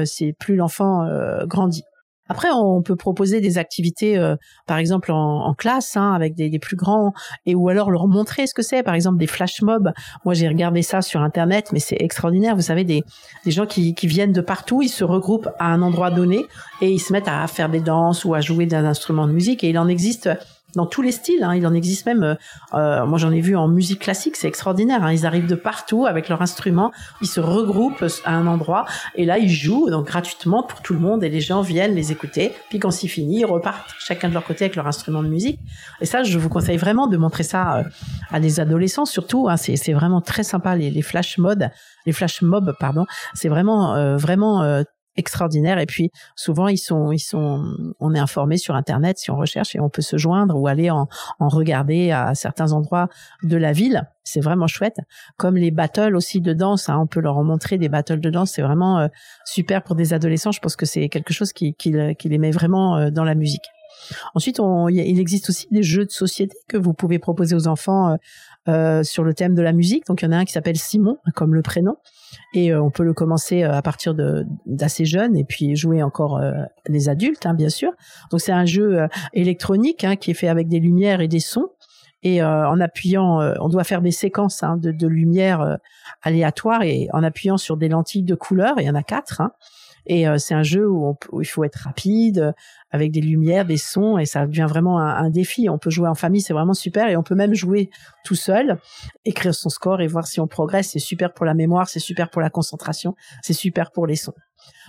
c'est 0.04 0.34
plus 0.38 0.56
l'enfant 0.56 1.06
grandit. 1.46 1.84
Après, 2.28 2.48
on 2.52 2.82
peut 2.82 2.96
proposer 2.96 3.40
des 3.40 3.58
activités, 3.58 4.18
euh, 4.18 4.36
par 4.66 4.78
exemple 4.78 5.10
en, 5.12 5.54
classe, 5.54 5.96
hein, 5.96 6.12
avec 6.12 6.34
des, 6.34 6.50
des, 6.50 6.58
plus 6.58 6.76
grands, 6.76 7.12
et 7.46 7.54
ou 7.54 7.68
alors 7.68 7.90
leur 7.90 8.06
montrer 8.06 8.46
ce 8.46 8.54
que 8.54 8.62
c'est. 8.62 8.82
Par 8.82 8.94
exemple, 8.94 9.18
des 9.18 9.26
flash 9.26 9.62
mobs. 9.62 9.92
Moi, 10.24 10.34
j'ai 10.34 10.48
regardé 10.48 10.82
ça 10.82 11.02
sur 11.02 11.22
Internet, 11.22 11.70
mais 11.72 11.78
c'est 11.78 12.00
extraordinaire. 12.00 12.54
Vous 12.54 12.62
savez, 12.62 12.84
des, 12.84 13.02
des 13.44 13.50
gens 13.50 13.66
qui, 13.66 13.94
qui, 13.94 14.06
viennent 14.06 14.32
de 14.32 14.40
partout, 14.40 14.82
ils 14.82 14.88
se 14.88 15.04
regroupent 15.04 15.48
à 15.58 15.66
un 15.66 15.82
endroit 15.82 16.10
donné 16.10 16.46
et 16.80 16.90
ils 16.90 17.00
se 17.00 17.12
mettent 17.12 17.28
à 17.28 17.46
faire 17.46 17.68
des 17.68 17.80
danses 17.80 18.24
ou 18.24 18.34
à 18.34 18.40
jouer 18.40 18.66
d'un 18.66 18.84
instrument 18.84 19.26
de 19.26 19.32
musique. 19.32 19.64
Et 19.64 19.70
il 19.70 19.78
en 19.78 19.88
existe 19.88 20.28
dans 20.74 20.86
tous 20.86 21.02
les 21.02 21.12
styles. 21.12 21.42
Hein. 21.42 21.54
Il 21.54 21.66
en 21.66 21.74
existe 21.74 22.06
même, 22.06 22.22
euh, 22.22 22.34
euh, 22.74 23.06
moi 23.06 23.18
j'en 23.18 23.30
ai 23.30 23.40
vu 23.40 23.56
en 23.56 23.68
musique 23.68 24.00
classique, 24.00 24.36
c'est 24.36 24.48
extraordinaire. 24.48 25.02
Hein. 25.02 25.12
Ils 25.12 25.26
arrivent 25.26 25.46
de 25.46 25.54
partout 25.54 26.06
avec 26.06 26.28
leur 26.28 26.42
instrument, 26.42 26.92
ils 27.20 27.28
se 27.28 27.40
regroupent 27.40 28.04
à 28.24 28.32
un 28.32 28.46
endroit 28.46 28.84
et 29.14 29.24
là 29.24 29.38
ils 29.38 29.50
jouent 29.50 29.90
donc 29.90 30.06
gratuitement 30.06 30.62
pour 30.62 30.82
tout 30.82 30.94
le 30.94 31.00
monde 31.00 31.24
et 31.24 31.28
les 31.28 31.40
gens 31.40 31.62
viennent 31.62 31.94
les 31.94 32.12
écouter. 32.12 32.52
Puis 32.68 32.78
quand 32.78 32.90
c'est 32.90 33.08
fini, 33.08 33.40
ils 33.40 33.46
repartent 33.46 33.94
chacun 33.98 34.28
de 34.28 34.34
leur 34.34 34.44
côté 34.44 34.64
avec 34.64 34.76
leur 34.76 34.86
instrument 34.86 35.22
de 35.22 35.28
musique. 35.28 35.58
Et 36.00 36.06
ça, 36.06 36.22
je 36.22 36.38
vous 36.38 36.48
conseille 36.48 36.76
vraiment 36.76 37.06
de 37.06 37.16
montrer 37.16 37.42
ça 37.42 37.78
euh, 37.78 37.82
à 38.30 38.40
des 38.40 38.60
adolescents 38.60 39.06
surtout. 39.06 39.48
Hein. 39.48 39.56
C'est 39.56 39.92
vraiment 39.92 40.20
très 40.20 40.42
sympa 40.42 40.76
les, 40.76 40.90
les 40.90 41.02
flash 41.02 41.38
modes, 41.38 41.70
les 42.06 42.12
flash 42.12 42.42
mobs 42.42 42.74
pardon. 42.78 43.06
C'est 43.34 43.48
vraiment 43.48 44.16
vraiment 44.16 44.82
extraordinaire. 45.18 45.78
Et 45.78 45.86
puis 45.86 46.10
souvent 46.36 46.68
ils 46.68 46.78
sont, 46.78 47.12
ils 47.12 47.18
sont, 47.18 47.62
on 48.00 48.14
est 48.14 48.18
informé 48.18 48.56
sur 48.56 48.74
internet 48.74 49.18
si 49.18 49.30
on 49.30 49.36
recherche 49.36 49.76
et 49.76 49.80
on 49.80 49.90
peut 49.90 50.02
se 50.02 50.16
joindre 50.16 50.56
ou 50.56 50.66
aller 50.66 50.90
en, 50.90 51.08
en 51.38 51.48
regarder 51.48 52.10
à 52.10 52.34
certains 52.34 52.72
endroits 52.72 53.08
de 53.42 53.56
la 53.56 53.72
ville. 53.72 54.08
C'est 54.24 54.40
vraiment 54.40 54.66
chouette. 54.66 54.98
Comme 55.36 55.56
les 55.56 55.70
battles 55.70 56.14
aussi 56.14 56.40
de 56.40 56.52
danse, 56.52 56.88
hein, 56.88 56.98
on 57.00 57.06
peut 57.06 57.20
leur 57.20 57.42
montrer 57.42 57.78
des 57.78 57.88
battles 57.88 58.20
de 58.20 58.30
danse. 58.30 58.52
C'est 58.52 58.62
vraiment 58.62 58.98
euh, 58.98 59.08
super 59.44 59.82
pour 59.82 59.96
des 59.96 60.12
adolescents. 60.12 60.52
Je 60.52 60.60
pense 60.60 60.76
que 60.76 60.86
c'est 60.86 61.08
quelque 61.08 61.32
chose 61.32 61.52
qui, 61.52 61.74
qui, 61.74 61.94
qui 62.18 62.28
les 62.28 62.38
met 62.38 62.50
vraiment 62.50 62.96
euh, 62.96 63.10
dans 63.10 63.24
la 63.24 63.34
musique. 63.34 63.64
Ensuite, 64.34 64.60
on, 64.60 64.88
il 64.88 65.18
existe 65.18 65.50
aussi 65.50 65.66
des 65.70 65.82
jeux 65.82 66.04
de 66.04 66.10
société 66.10 66.56
que 66.68 66.76
vous 66.76 66.92
pouvez 66.92 67.18
proposer 67.18 67.56
aux 67.56 67.66
enfants 67.66 68.16
euh, 68.68 68.88
euh, 68.88 69.02
sur 69.02 69.24
le 69.24 69.34
thème 69.34 69.54
de 69.54 69.62
la 69.62 69.72
musique. 69.72 70.06
Donc, 70.06 70.22
il 70.22 70.26
y 70.26 70.28
en 70.28 70.32
a 70.32 70.36
un 70.36 70.44
qui 70.44 70.52
s'appelle 70.52 70.76
Simon, 70.76 71.18
comme 71.34 71.54
le 71.54 71.62
prénom, 71.62 71.96
et 72.54 72.72
euh, 72.72 72.82
on 72.82 72.90
peut 72.90 73.02
le 73.02 73.12
commencer 73.12 73.62
à 73.62 73.82
partir 73.82 74.14
de 74.14 74.46
d'assez 74.66 75.04
jeune 75.04 75.36
et 75.36 75.44
puis 75.44 75.76
jouer 75.76 76.02
encore 76.02 76.40
les 76.86 77.08
adultes, 77.08 77.46
hein, 77.46 77.54
bien 77.54 77.68
sûr. 77.68 77.92
Donc, 78.30 78.40
c'est 78.40 78.52
un 78.52 78.66
jeu 78.66 79.08
électronique 79.32 80.04
hein, 80.04 80.16
qui 80.16 80.30
est 80.30 80.34
fait 80.34 80.48
avec 80.48 80.68
des 80.68 80.80
lumières 80.80 81.20
et 81.20 81.28
des 81.28 81.40
sons. 81.40 81.68
Et 82.22 82.42
en 82.42 82.80
appuyant, 82.80 83.40
on 83.60 83.68
doit 83.68 83.84
faire 83.84 84.02
des 84.02 84.10
séquences 84.10 84.62
hein, 84.62 84.76
de, 84.76 84.90
de 84.90 85.06
lumière 85.06 85.78
aléatoires 86.22 86.82
et 86.82 87.08
en 87.12 87.22
appuyant 87.22 87.58
sur 87.58 87.76
des 87.76 87.88
lentilles 87.88 88.24
de 88.24 88.34
couleur, 88.34 88.74
il 88.78 88.86
y 88.86 88.90
en 88.90 88.94
a 88.94 89.02
quatre. 89.02 89.42
Et 90.08 90.26
euh, 90.26 90.38
c'est 90.38 90.54
un 90.54 90.62
jeu 90.62 90.88
où, 90.88 91.16
il 91.40 91.44
faut 91.44 91.64
être 91.64 91.76
rapide, 91.76 92.54
avec 92.90 93.12
des 93.12 93.20
lumières, 93.20 93.66
des 93.66 93.76
sons, 93.76 94.16
et 94.16 94.24
ça 94.24 94.46
devient 94.46 94.66
vraiment 94.68 94.98
un, 94.98 95.28
défi. 95.28 95.68
On 95.68 95.78
peut 95.78 95.90
jouer 95.90 96.08
en 96.08 96.14
famille, 96.14 96.40
c'est 96.40 96.54
vraiment 96.54 96.74
super, 96.74 97.08
et 97.08 97.16
on 97.16 97.22
peut 97.22 97.34
même 97.34 97.54
jouer 97.54 97.90
tout 98.24 98.34
seul, 98.34 98.78
écrire 99.26 99.54
son 99.54 99.68
score 99.68 100.00
et 100.00 100.06
voir 100.06 100.26
si 100.26 100.40
on 100.40 100.46
progresse. 100.46 100.90
C'est 100.90 100.98
super 100.98 101.34
pour 101.34 101.44
la 101.44 101.54
mémoire, 101.54 101.88
c'est 101.88 102.00
super 102.00 102.30
pour 102.30 102.40
la 102.40 102.48
concentration, 102.48 103.14
c'est 103.42 103.52
super 103.52 103.92
pour 103.92 104.06
les 104.06 104.16
sons. 104.16 104.34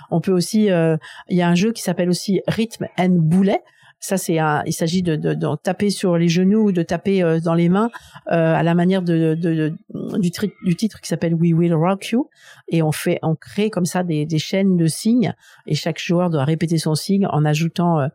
On 0.10 0.22
peut 0.22 0.32
aussi, 0.32 0.72
euh, 0.72 0.98
il 1.28 1.38
y 1.38 1.42
a 1.42 1.50
un 1.50 1.56
jeu 1.56 1.74
qui 1.74 1.82
s'appelle 1.82 2.10
aussi 2.10 2.42
Rhythm 2.48 2.86
and 2.98 3.18
Boulet. 3.20 3.62
Ça, 4.00 4.18
c'est 4.18 4.40
un, 4.40 4.64
il 4.66 4.72
s'agit 4.72 5.04
de, 5.04 5.16
de, 5.16 5.56
taper 5.62 5.90
sur 5.90 6.18
les 6.18 6.30
genoux 6.30 6.70
ou 6.70 6.72
de 6.72 6.84
taper 6.84 7.22
euh, 7.22 7.40
dans 7.40 7.54
les 7.54 7.68
mains 7.68 7.90
euh, 8.32 8.54
à 8.54 8.64
la 8.64 8.74
manière 8.74 9.02
de, 9.02 9.36
de 9.36 9.74
du, 10.18 10.32
du, 10.64 10.76
titre 10.76 11.02
qui 11.02 11.10
s'appelle 11.10 11.34
We 11.34 11.54
Will 11.54 11.74
Rock 11.74 12.12
You. 12.12 12.30
Et 12.70 12.82
on 12.82 12.94
fait, 12.94 13.20
on 13.24 13.36
crée 13.36 13.70
comme 13.70 13.86
ça 13.86 14.04
des, 14.04 14.26
des 14.26 14.40
chaînes 14.40 14.78
de 14.78 14.88
signes 14.88 15.34
et 15.68 15.76
chaque 15.76 16.00
joueur 16.00 16.30
doit 16.30 16.46
répéter 16.46 16.78
son 16.78 16.96
signe 16.96 17.28
en 17.28 17.44
ajoutant, 17.44 18.00
euh, 18.00 18.08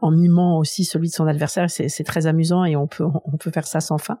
en 0.00 0.10
mimant 0.10 0.58
aussi 0.58 0.84
celui 0.84 1.08
de 1.08 1.14
son 1.14 1.26
adversaire. 1.26 1.70
C'est 1.70 2.04
très 2.04 2.26
amusant 2.26 2.64
et 2.64 2.76
on 2.76 2.86
peut, 2.86 3.04
on 3.04 3.36
peut 3.36 3.50
faire 3.50 3.66
ça 3.66 3.80
sans 3.80 3.98
fin. 3.98 4.18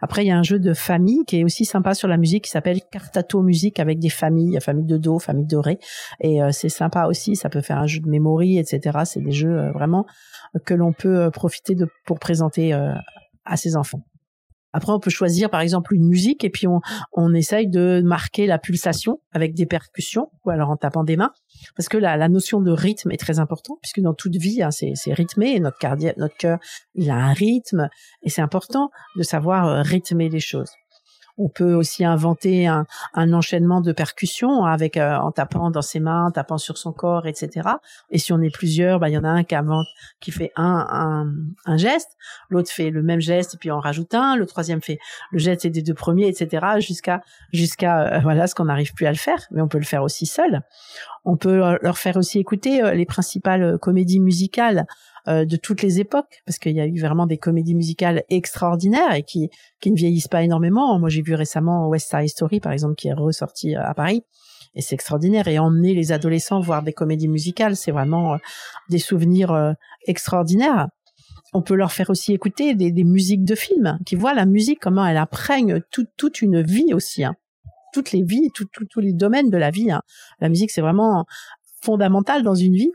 Après, 0.00 0.24
il 0.24 0.28
y 0.28 0.30
a 0.30 0.38
un 0.38 0.42
jeu 0.42 0.58
de 0.58 0.72
famille 0.72 1.22
qui 1.26 1.40
est 1.40 1.44
aussi 1.44 1.66
sympa 1.66 1.94
sur 1.94 2.08
la 2.08 2.16
musique 2.16 2.44
qui 2.44 2.50
s'appelle 2.50 2.80
Cartato 2.90 3.42
Musique 3.42 3.78
avec 3.78 3.98
des 3.98 4.08
familles, 4.08 4.58
famille 4.60 4.86
de 4.86 4.96
Do, 4.96 5.18
famille 5.18 5.46
de 5.46 5.56
Ré. 5.58 5.78
Et 6.20 6.40
c'est 6.50 6.70
sympa 6.70 7.06
aussi, 7.06 7.36
ça 7.36 7.50
peut 7.50 7.60
faire 7.60 7.78
un 7.78 7.86
jeu 7.86 8.00
de 8.00 8.08
mémoire, 8.08 8.42
etc. 8.42 9.00
C'est 9.04 9.20
des 9.20 9.32
jeux 9.32 9.70
vraiment 9.72 10.06
que 10.64 10.74
l'on 10.74 10.92
peut 10.92 11.18
euh, 11.18 11.30
profiter 11.30 11.74
de 11.74 11.88
pour 12.04 12.18
présenter 12.18 12.74
euh, 12.74 12.92
à 13.44 13.56
ses 13.56 13.76
enfants. 13.76 14.02
Après, 14.72 14.92
on 14.92 15.00
peut 15.00 15.10
choisir 15.10 15.50
par 15.50 15.60
exemple 15.60 15.94
une 15.94 16.06
musique 16.06 16.44
et 16.44 16.50
puis 16.50 16.66
on, 16.66 16.80
on 17.12 17.34
essaye 17.34 17.68
de 17.68 18.02
marquer 18.04 18.46
la 18.46 18.58
pulsation 18.58 19.20
avec 19.32 19.54
des 19.54 19.66
percussions 19.66 20.30
ou 20.44 20.50
alors 20.50 20.70
en 20.70 20.76
tapant 20.76 21.04
des 21.04 21.16
mains. 21.16 21.32
Parce 21.76 21.88
que 21.88 21.98
la, 21.98 22.16
la 22.16 22.28
notion 22.28 22.60
de 22.60 22.70
rythme 22.70 23.10
est 23.10 23.18
très 23.18 23.38
importante 23.38 23.78
puisque 23.82 24.00
dans 24.00 24.14
toute 24.14 24.36
vie, 24.36 24.62
hein, 24.62 24.70
c'est, 24.70 24.94
rythmé 25.12 25.58
notre, 25.60 25.78
cardiaque, 25.78 26.16
notre 26.16 26.36
cœur, 26.36 26.58
il 26.94 27.10
a 27.10 27.16
un 27.16 27.32
rythme 27.32 27.88
et 28.22 28.30
c'est 28.30 28.42
important 28.42 28.90
de 29.16 29.22
savoir 29.22 29.66
euh, 29.66 29.82
rythmer 29.82 30.28
les 30.28 30.40
choses. 30.40 30.70
On 31.38 31.48
peut 31.48 31.74
aussi 31.74 32.04
inventer 32.04 32.66
un, 32.66 32.86
enchaînement 33.14 33.80
de 33.80 33.92
percussions 33.92 34.64
avec 34.64 34.96
euh, 34.96 35.16
en 35.16 35.32
tapant 35.32 35.70
dans 35.70 35.82
ses 35.82 36.00
mains, 36.00 36.26
en 36.26 36.30
tapant 36.30 36.58
sur 36.58 36.76
son 36.78 36.92
corps, 36.92 37.26
etc. 37.26 37.68
Et 38.10 38.18
si 38.18 38.32
on 38.32 38.40
est 38.40 38.52
plusieurs, 38.52 39.00
bah 39.00 39.08
il 39.08 39.12
y 39.12 39.18
en 39.18 39.24
a 39.24 39.28
un 39.28 39.44
qui 39.44 39.54
invente, 39.54 39.86
qui 40.20 40.30
fait 40.30 40.52
un, 40.56 41.26
un, 41.64 41.76
geste, 41.76 42.16
l'autre 42.50 42.70
fait 42.70 42.90
le 42.90 43.02
même 43.02 43.20
geste 43.20 43.54
et 43.54 43.58
puis 43.58 43.70
on 43.70 43.80
rajoute 43.80 44.14
un, 44.14 44.36
le 44.36 44.46
troisième 44.46 44.82
fait 44.82 44.98
le 45.30 45.38
geste 45.38 45.66
des 45.66 45.82
deux 45.82 45.94
premiers, 45.94 46.28
etc. 46.28 46.66
Jusqu'à 46.78 47.22
jusqu'à 47.52 48.16
euh, 48.16 48.18
voilà 48.20 48.46
ce 48.46 48.54
qu'on 48.54 48.66
n'arrive 48.66 48.92
plus 48.92 49.06
à 49.06 49.10
le 49.10 49.16
faire, 49.16 49.46
mais 49.50 49.62
on 49.62 49.68
peut 49.68 49.78
le 49.78 49.84
faire 49.84 50.02
aussi 50.02 50.26
seul. 50.26 50.62
On 51.24 51.36
peut 51.36 51.64
euh, 51.64 51.78
leur 51.82 51.98
faire 51.98 52.16
aussi 52.16 52.38
écouter 52.38 52.82
les 52.94 53.06
principales 53.06 53.78
comédies 53.78 54.20
musicales 54.20 54.86
euh, 55.28 55.44
de 55.44 55.56
toutes 55.56 55.82
les 55.82 56.00
époques, 56.00 56.42
parce 56.46 56.58
qu'il 56.58 56.72
y 56.72 56.80
a 56.80 56.86
eu 56.86 57.00
vraiment 57.00 57.26
des 57.26 57.38
comédies 57.38 57.74
musicales 57.74 58.24
extraordinaires 58.28 59.14
et 59.14 59.22
qui, 59.22 59.50
qui 59.80 59.90
ne 59.90 59.96
vieillissent 59.96 60.28
pas 60.28 60.42
énormément. 60.42 60.98
Moi, 60.98 61.08
j'ai 61.08 61.22
vu 61.22 61.34
récemment 61.34 61.88
West 61.88 62.10
Side 62.10 62.28
Story, 62.28 62.60
par 62.60 62.72
exemple, 62.72 62.94
qui 62.94 63.08
est 63.08 63.12
ressorti 63.12 63.76
euh, 63.76 63.82
à 63.82 63.94
Paris. 63.94 64.24
Et 64.74 64.80
c'est 64.80 64.94
extraordinaire. 64.94 65.48
Et 65.48 65.58
emmener 65.58 65.94
les 65.94 66.12
adolescents 66.12 66.60
voir 66.60 66.82
des 66.82 66.92
comédies 66.92 67.28
musicales, 67.28 67.76
c'est 67.76 67.92
vraiment 67.92 68.34
euh, 68.34 68.36
des 68.90 68.98
souvenirs 68.98 69.74
extraordinaires. 70.06 70.88
On 71.52 71.60
peut 71.60 71.74
leur 71.74 71.92
faire 71.92 72.08
aussi 72.08 72.32
écouter 72.32 72.74
des, 72.74 72.90
des 72.90 73.04
musiques 73.04 73.44
de 73.44 73.54
films, 73.54 73.98
qui 74.06 74.16
voient 74.16 74.32
la 74.34 74.46
musique, 74.46 74.78
comment 74.80 75.06
elle 75.06 75.18
imprègne 75.18 75.80
toute 75.90 76.40
une 76.40 76.62
vie 76.62 76.94
aussi. 76.94 77.24
Hein 77.24 77.34
toutes 77.92 78.10
les 78.12 78.22
vies, 78.22 78.50
tous 78.54 79.00
les 79.00 79.12
domaines 79.12 79.50
de 79.50 79.58
la 79.58 79.70
vie. 79.70 79.90
Hein. 79.90 80.02
La 80.40 80.48
musique, 80.48 80.70
c'est 80.70 80.80
vraiment 80.80 81.26
fondamental 81.82 82.42
dans 82.42 82.54
une 82.54 82.74
vie. 82.74 82.90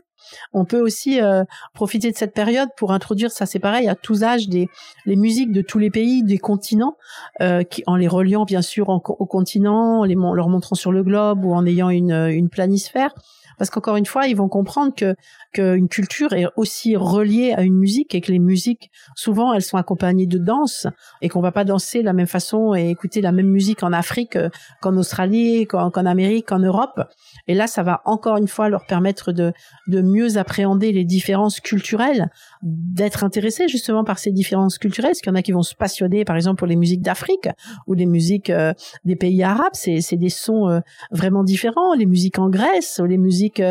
On 0.52 0.64
peut 0.64 0.80
aussi 0.80 1.20
euh, 1.20 1.44
profiter 1.74 2.10
de 2.10 2.16
cette 2.16 2.34
période 2.34 2.68
pour 2.76 2.92
introduire, 2.92 3.30
ça 3.30 3.46
c'est 3.46 3.58
pareil, 3.58 3.88
à 3.88 3.94
tous 3.94 4.24
âges, 4.24 4.48
des, 4.48 4.68
les 5.06 5.16
musiques 5.16 5.52
de 5.52 5.62
tous 5.62 5.78
les 5.78 5.90
pays, 5.90 6.22
des 6.22 6.38
continents, 6.38 6.96
euh, 7.40 7.62
en 7.86 7.96
les 7.96 8.08
reliant 8.08 8.44
bien 8.44 8.62
sûr 8.62 8.88
au 8.88 9.26
continent, 9.26 10.00
en 10.00 10.04
les, 10.04 10.14
leur 10.14 10.48
montrant 10.48 10.76
sur 10.76 10.92
le 10.92 11.02
globe 11.02 11.44
ou 11.44 11.54
en 11.54 11.66
ayant 11.66 11.90
une, 11.90 12.12
une 12.12 12.48
planisphère 12.48 13.14
parce 13.58 13.70
qu'encore 13.70 13.96
une 13.96 14.06
fois, 14.06 14.28
ils 14.28 14.36
vont 14.36 14.48
comprendre 14.48 14.94
que 14.94 15.14
qu'une 15.52 15.88
culture 15.88 16.32
est 16.32 16.46
aussi 16.56 16.94
reliée 16.94 17.52
à 17.52 17.62
une 17.62 17.74
musique 17.74 18.14
et 18.14 18.20
que 18.20 18.30
les 18.30 18.38
musiques, 18.38 18.90
souvent, 19.16 19.52
elles 19.52 19.62
sont 19.62 19.78
accompagnées 19.78 20.26
de 20.26 20.38
danse 20.38 20.86
et 21.22 21.28
qu'on 21.28 21.40
va 21.40 21.52
pas 21.52 21.64
danser 21.64 22.00
de 22.00 22.04
la 22.04 22.12
même 22.12 22.26
façon 22.26 22.74
et 22.74 22.90
écouter 22.90 23.20
la 23.20 23.32
même 23.32 23.48
musique 23.48 23.82
en 23.82 23.92
Afrique 23.92 24.36
euh, 24.36 24.50
qu'en 24.80 24.96
Australie, 24.96 25.66
qu'en 25.66 25.90
Amérique, 25.90 26.48
qu'en 26.48 26.58
Europe. 26.58 27.02
Et 27.46 27.54
là, 27.54 27.66
ça 27.66 27.82
va 27.82 28.02
encore 28.04 28.36
une 28.36 28.46
fois 28.46 28.68
leur 28.68 28.86
permettre 28.86 29.32
de, 29.32 29.52
de 29.86 30.00
mieux 30.08 30.36
appréhender 30.36 30.92
les 30.92 31.04
différences 31.04 31.60
culturelles, 31.60 32.30
d'être 32.62 33.24
intéressés 33.24 33.68
justement 33.68 34.04
par 34.04 34.18
ces 34.18 34.32
différences 34.32 34.78
culturelles. 34.78 35.10
Parce 35.10 35.20
qu'il 35.20 35.30
y 35.30 35.32
en 35.32 35.38
a 35.38 35.42
qui 35.42 35.52
vont 35.52 35.62
se 35.62 35.74
passionner, 35.74 36.24
par 36.24 36.36
exemple, 36.36 36.58
pour 36.58 36.66
les 36.66 36.76
musiques 36.76 37.02
d'Afrique 37.02 37.48
ou 37.86 37.94
les 37.94 38.06
musiques 38.06 38.50
euh, 38.50 38.72
des 39.04 39.16
pays 39.16 39.42
arabes? 39.42 39.72
C'est, 39.74 40.16
des 40.16 40.28
sons 40.30 40.68
euh, 40.68 40.80
vraiment 41.10 41.44
différents. 41.44 41.94
Les 41.94 42.06
musiques 42.06 42.38
en 42.38 42.48
Grèce 42.48 43.00
ou 43.02 43.06
les 43.06 43.18
musiques 43.18 43.62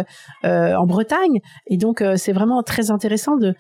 en 0.44 0.86
Bretagne. 0.86 1.40
Et 1.68 1.78
donc, 1.78 2.02
euh, 2.02 2.16
c'est 2.18 2.34
vraiment 2.34 2.64
très 2.64 2.92
intéressant 2.92 3.38
de, 3.38 3.56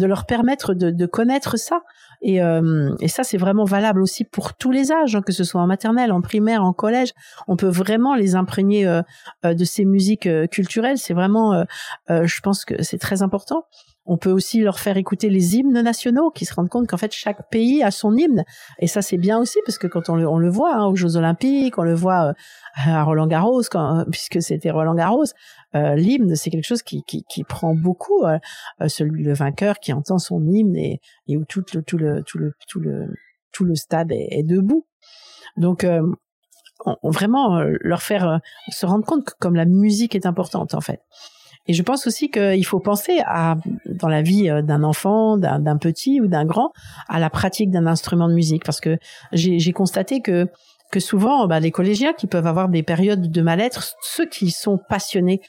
leur 0.00 0.26
permettre 0.26 0.74
de 0.74 1.06
connaître 1.06 1.58
ça. 1.58 1.82
Et, 2.22 2.42
euh, 2.42 2.94
et 3.00 3.08
ça, 3.08 3.22
c'est 3.22 3.36
vraiment 3.36 3.64
valable 3.64 4.00
aussi 4.00 4.24
pour 4.24 4.54
tous 4.54 4.70
les 4.70 4.92
âges, 4.92 5.14
hein, 5.14 5.22
que 5.22 5.32
ce 5.32 5.44
soit 5.44 5.60
en 5.60 5.66
maternelle, 5.66 6.10
en 6.12 6.22
primaire, 6.22 6.64
en 6.64 6.72
collège. 6.72 7.12
On 7.48 7.56
peut 7.56 7.68
vraiment 7.68 8.14
les 8.14 8.34
imprégner 8.34 8.86
euh, 8.86 9.02
de 9.44 9.64
ces 9.64 9.84
musiques 9.84 10.28
culturelles. 10.50 10.98
C'est 10.98 11.14
vraiment, 11.14 11.64
je 12.08 12.40
pense 12.40 12.64
que 12.64 12.82
c'est 12.82 12.98
très 12.98 13.22
important. 13.22 13.66
On 14.06 14.18
peut 14.18 14.30
aussi 14.30 14.60
leur 14.60 14.78
faire 14.78 14.98
écouter 14.98 15.30
les 15.30 15.56
hymnes 15.56 15.80
nationaux, 15.80 16.30
qui 16.30 16.44
se 16.44 16.54
rendent 16.54 16.68
compte 16.68 16.86
qu'en 16.86 16.98
fait 16.98 17.12
chaque 17.12 17.48
pays 17.50 17.82
a 17.82 17.90
son 17.90 18.14
hymne. 18.14 18.44
Et 18.78 18.86
ça 18.86 19.00
c'est 19.00 19.16
bien 19.16 19.38
aussi 19.38 19.58
parce 19.64 19.78
que 19.78 19.86
quand 19.86 20.10
on 20.10 20.16
le, 20.16 20.50
voit 20.50 20.76
hein, 20.76 20.86
aux 20.86 20.96
Jeux 20.96 21.16
Olympiques, 21.16 21.78
on 21.78 21.82
le 21.82 21.94
voit 21.94 22.28
euh, 22.28 22.32
à 22.86 23.02
Roland 23.02 23.26
Garros, 23.26 23.62
euh, 23.74 24.04
puisque 24.10 24.42
c'était 24.42 24.70
Roland 24.70 24.94
Garros, 24.94 25.24
euh, 25.74 25.94
l'hymne 25.94 26.36
c'est 26.36 26.50
quelque 26.50 26.66
chose 26.66 26.82
qui, 26.82 27.02
qui, 27.04 27.24
qui 27.28 27.44
prend 27.44 27.74
beaucoup. 27.74 28.24
celui 28.86 29.24
le 29.24 29.34
vainqueur 29.34 29.78
qui 29.78 29.92
entend 29.92 30.18
son 30.18 30.46
hymne 30.46 30.76
et, 30.76 31.00
et 31.28 31.36
où 31.36 31.44
tout 31.44 31.64
le 31.74 31.82
tout 31.82 31.98
le 31.98 32.22
tout 32.22 32.38
le 32.38 32.52
tout 32.68 32.80
le 32.80 33.14
tout 33.52 33.64
le 33.64 33.74
stade 33.74 34.10
est, 34.12 34.42
debout. 34.42 34.86
Donc 35.56 35.86
on, 36.84 37.10
vraiment 37.10 37.62
leur 37.80 38.02
faire 38.02 38.40
se 38.68 38.86
rendre 38.86 39.04
compte 39.04 39.24
que 39.24 39.32
comme 39.38 39.54
la 39.54 39.64
musique 39.64 40.14
est 40.14 40.26
importante 40.26 40.74
en 40.74 40.80
fait. 40.80 41.00
Et 41.66 41.72
je 41.72 41.82
pense 41.82 42.06
aussi 42.06 42.30
qu'il 42.30 42.64
faut 42.66 42.80
penser 42.80 43.20
à, 43.26 43.56
dans 43.86 44.08
la 44.08 44.22
vie 44.22 44.50
euh, 44.50 44.62
d'un 44.62 44.82
enfant, 44.82 45.38
d'un 45.38 45.78
petit 45.78 46.20
ou 46.20 46.26
d'un 46.26 46.44
grand, 46.44 46.72
à 47.08 47.18
la 47.18 47.30
pratique 47.30 47.70
d'un 47.70 47.86
instrument 47.86 48.28
de 48.28 48.34
musique. 48.34 48.64
Parce 48.64 48.80
que 48.80 48.98
j'ai 49.32 49.72
constaté 49.72 50.20
que 50.20 50.48
que 50.94 51.00
souvent, 51.00 51.48
bah, 51.48 51.58
les 51.58 51.72
collégiens 51.72 52.12
qui 52.12 52.28
peuvent 52.28 52.46
avoir 52.46 52.68
des 52.68 52.84
périodes 52.84 53.28
de 53.28 53.42
mal-être, 53.42 53.96
ceux 54.00 54.28
qui 54.28 54.52
sont 54.52 54.78
passionnés 54.78 55.40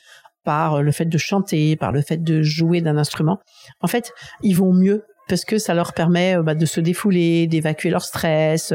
par 0.43 0.81
le 0.81 0.91
fait 0.91 1.05
de 1.05 1.17
chanter, 1.19 1.75
par 1.75 1.91
le 1.91 2.01
fait 2.01 2.17
de 2.17 2.41
jouer 2.41 2.81
d'un 2.81 2.97
instrument, 2.97 3.37
en 3.79 3.85
fait, 3.85 4.11
ils 4.41 4.55
vont 4.55 4.73
mieux 4.73 5.05
parce 5.27 5.45
que 5.45 5.59
ça 5.59 5.75
leur 5.75 5.93
permet 5.93 6.35
bah, 6.41 6.55
de 6.55 6.65
se 6.65 6.79
défouler, 6.79 7.45
d'évacuer 7.45 7.91
leur 7.91 8.03
stress, 8.03 8.73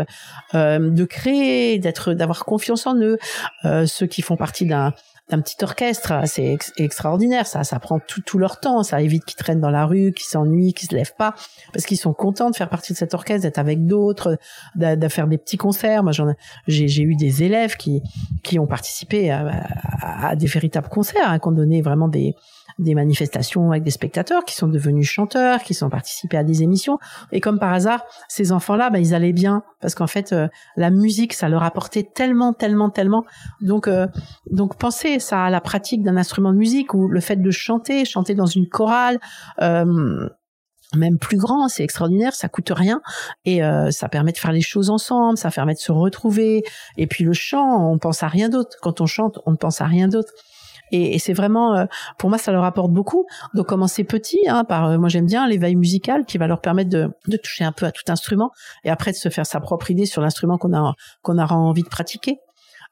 euh, 0.55 0.91
de 0.91 1.05
créer, 1.05 1.81
d'être, 1.81 2.15
d'avoir 2.15 2.45
confiance 2.45 2.87
en 2.87 2.95
eux. 2.97 3.19
Euh, 3.65 3.87
ceux 3.87 4.07
qui 4.07 4.23
font 4.23 4.37
partie 4.37 4.67
d'un 4.67 4.95
un 5.35 5.41
petit 5.41 5.63
orchestre, 5.63 6.13
c'est 6.27 6.59
extraordinaire. 6.77 7.47
Ça, 7.47 7.65
ça 7.65 7.79
prend 7.79 7.99
tout, 7.99 8.21
tout 8.21 8.39
leur 8.39 8.61
temps. 8.61 8.83
Ça 8.83 9.01
évite 9.01 9.25
qu'ils 9.25 9.37
traînent 9.37 9.61
dans 9.61 9.71
la 9.71 9.87
rue, 9.87 10.13
qu'ils 10.13 10.27
s'ennuient, 10.27 10.73
qu'ils 10.75 10.89
se 10.89 10.95
lèvent 10.95 11.15
pas, 11.17 11.35
parce 11.73 11.87
qu'ils 11.87 11.99
sont 11.99 12.13
contents 12.13 12.51
de 12.51 12.57
faire 12.57 12.69
partie 12.69 12.93
de 12.93 12.99
cet 12.99 13.15
orchestre, 13.15 13.43
d'être 13.43 13.59
avec 13.59 13.87
d'autres, 13.87 14.39
de, 14.77 15.09
faire 15.09 15.27
des 15.27 15.39
petits 15.39 15.57
concerts. 15.57 16.03
Moi, 16.03 16.13
j'ai 16.67 17.03
eu 17.03 17.17
des 17.17 17.43
élèves 17.43 17.77
qui 17.77 18.03
qui 18.43 18.59
ont 18.59 18.67
participé 18.67 19.31
à, 19.31 19.65
à, 20.03 20.37
des 20.37 20.47
véritables 20.47 20.89
concerts, 20.89 21.29
hein, 21.29 21.39
qui 21.39 21.49
ont 21.49 21.53
donné 21.53 21.83
vraiment 21.83 22.09
des 22.09 22.35
des 22.81 22.95
manifestations 22.95 23.71
avec 23.71 23.83
des 23.83 23.91
spectateurs 23.91 24.45
qui 24.45 24.55
sont 24.55 24.67
devenus 24.67 25.07
chanteurs, 25.07 25.63
qui 25.63 25.75
sont 25.75 25.91
participés 25.91 26.39
à 26.39 26.45
des 26.45 26.63
émissions. 26.63 26.99
Et 27.31 27.41
comme 27.41 27.59
par 27.59 27.73
hasard, 27.73 28.05
ces 28.29 28.53
enfants-là, 28.53 28.91
ben, 28.91 28.99
ils 28.99 29.15
allaient 29.15 29.33
bien 29.33 29.63
parce 29.81 29.95
qu'en 29.95 30.07
fait, 30.07 30.33
euh, 30.33 30.49
la 30.77 30.91
musique, 30.91 31.35
ça 31.35 31.49
leur 31.49 31.63
apportait 31.63 32.03
tellement, 32.03 32.53
tellement, 32.53 32.91
tellement. 32.91 33.25
Donc, 33.61 33.87
euh, 33.87 34.07
donc 34.51 34.77
pensez 34.79 35.21
ça 35.21 35.45
à 35.45 35.51
la 35.51 35.61
pratique 35.61 36.03
d'un 36.03 36.17
instrument 36.17 36.53
de 36.53 36.59
musique 36.59 36.95
ou 36.95 37.07
le 37.07 37.21
fait 37.21 37.37
de 37.37 37.51
chanter, 37.51 38.05
chanter 38.05 38.35
dans 38.35 38.47
une 38.47 38.67
chorale. 38.67 39.19
Euh, 39.61 40.29
même 40.97 41.19
plus 41.19 41.37
grand, 41.37 41.69
c'est 41.69 41.85
extraordinaire, 41.85 42.35
ça 42.35 42.49
coûte 42.49 42.73
rien 42.75 43.01
et 43.45 43.61
ça 43.93 44.09
permet 44.09 44.33
de 44.33 44.39
faire 44.39 44.51
les 44.51 44.61
choses 44.61 44.91
ensemble, 44.91 45.39
ça 45.39 45.49
permet 45.53 45.75
de 45.75 45.79
se 45.79 45.93
retrouver. 45.93 46.65
Et 46.97 47.07
puis 47.07 47.23
le 47.23 47.33
chant, 47.33 47.89
on 47.93 47.99
pense 47.99 48.25
à 48.25 48.27
rien 48.27 48.49
d'autre. 48.49 48.77
Quand 48.83 49.01
on 49.01 49.07
chante, 49.07 49.39
on 49.47 49.53
ne 49.53 49.57
pense 49.57 49.81
à 49.81 49.85
rien 49.85 50.09
d'autre. 50.09 50.33
Et, 50.93 51.19
c'est 51.19 51.33
vraiment, 51.33 51.77
euh, 51.77 51.85
pour 52.19 52.31
moi, 52.31 52.39
ça 52.39 52.53
leur 52.53 52.65
apporte 52.65 52.91
beaucoup. 52.91 53.27
Donc 53.55 53.67
commencer 53.67 54.05
petit, 54.05 54.41
hein, 54.49 54.65
par, 54.65 54.87
euh, 54.87 54.99
moi 54.99 55.09
j'aime 55.09 55.27
bien 55.27 55.47
l'éveil 55.49 55.77
musical 55.77 56.25
qui 56.25 56.39
va 56.39 56.47
leur 56.47 56.61
permettre 56.61 56.91
de, 56.91 57.11
de 57.29 57.37
toucher 57.37 57.65
un 57.65 57.73
peu 57.73 57.87
à 57.87 57.93
tout 57.93 58.03
instrument 58.09 58.51
et 58.85 58.91
après 58.91 59.13
de 59.13 59.17
se 59.17 59.29
faire 59.29 59.47
sa 59.47 59.61
propre 59.61 59.91
idée 59.91 60.07
sur 60.07 60.23
l'instrument 60.23 60.59
qu'on 60.59 60.75
a 60.75 60.95
qu'on 61.23 61.39
aura 61.39 61.57
envie 61.57 61.83
de 61.83 61.89
pratiquer. 61.89 62.41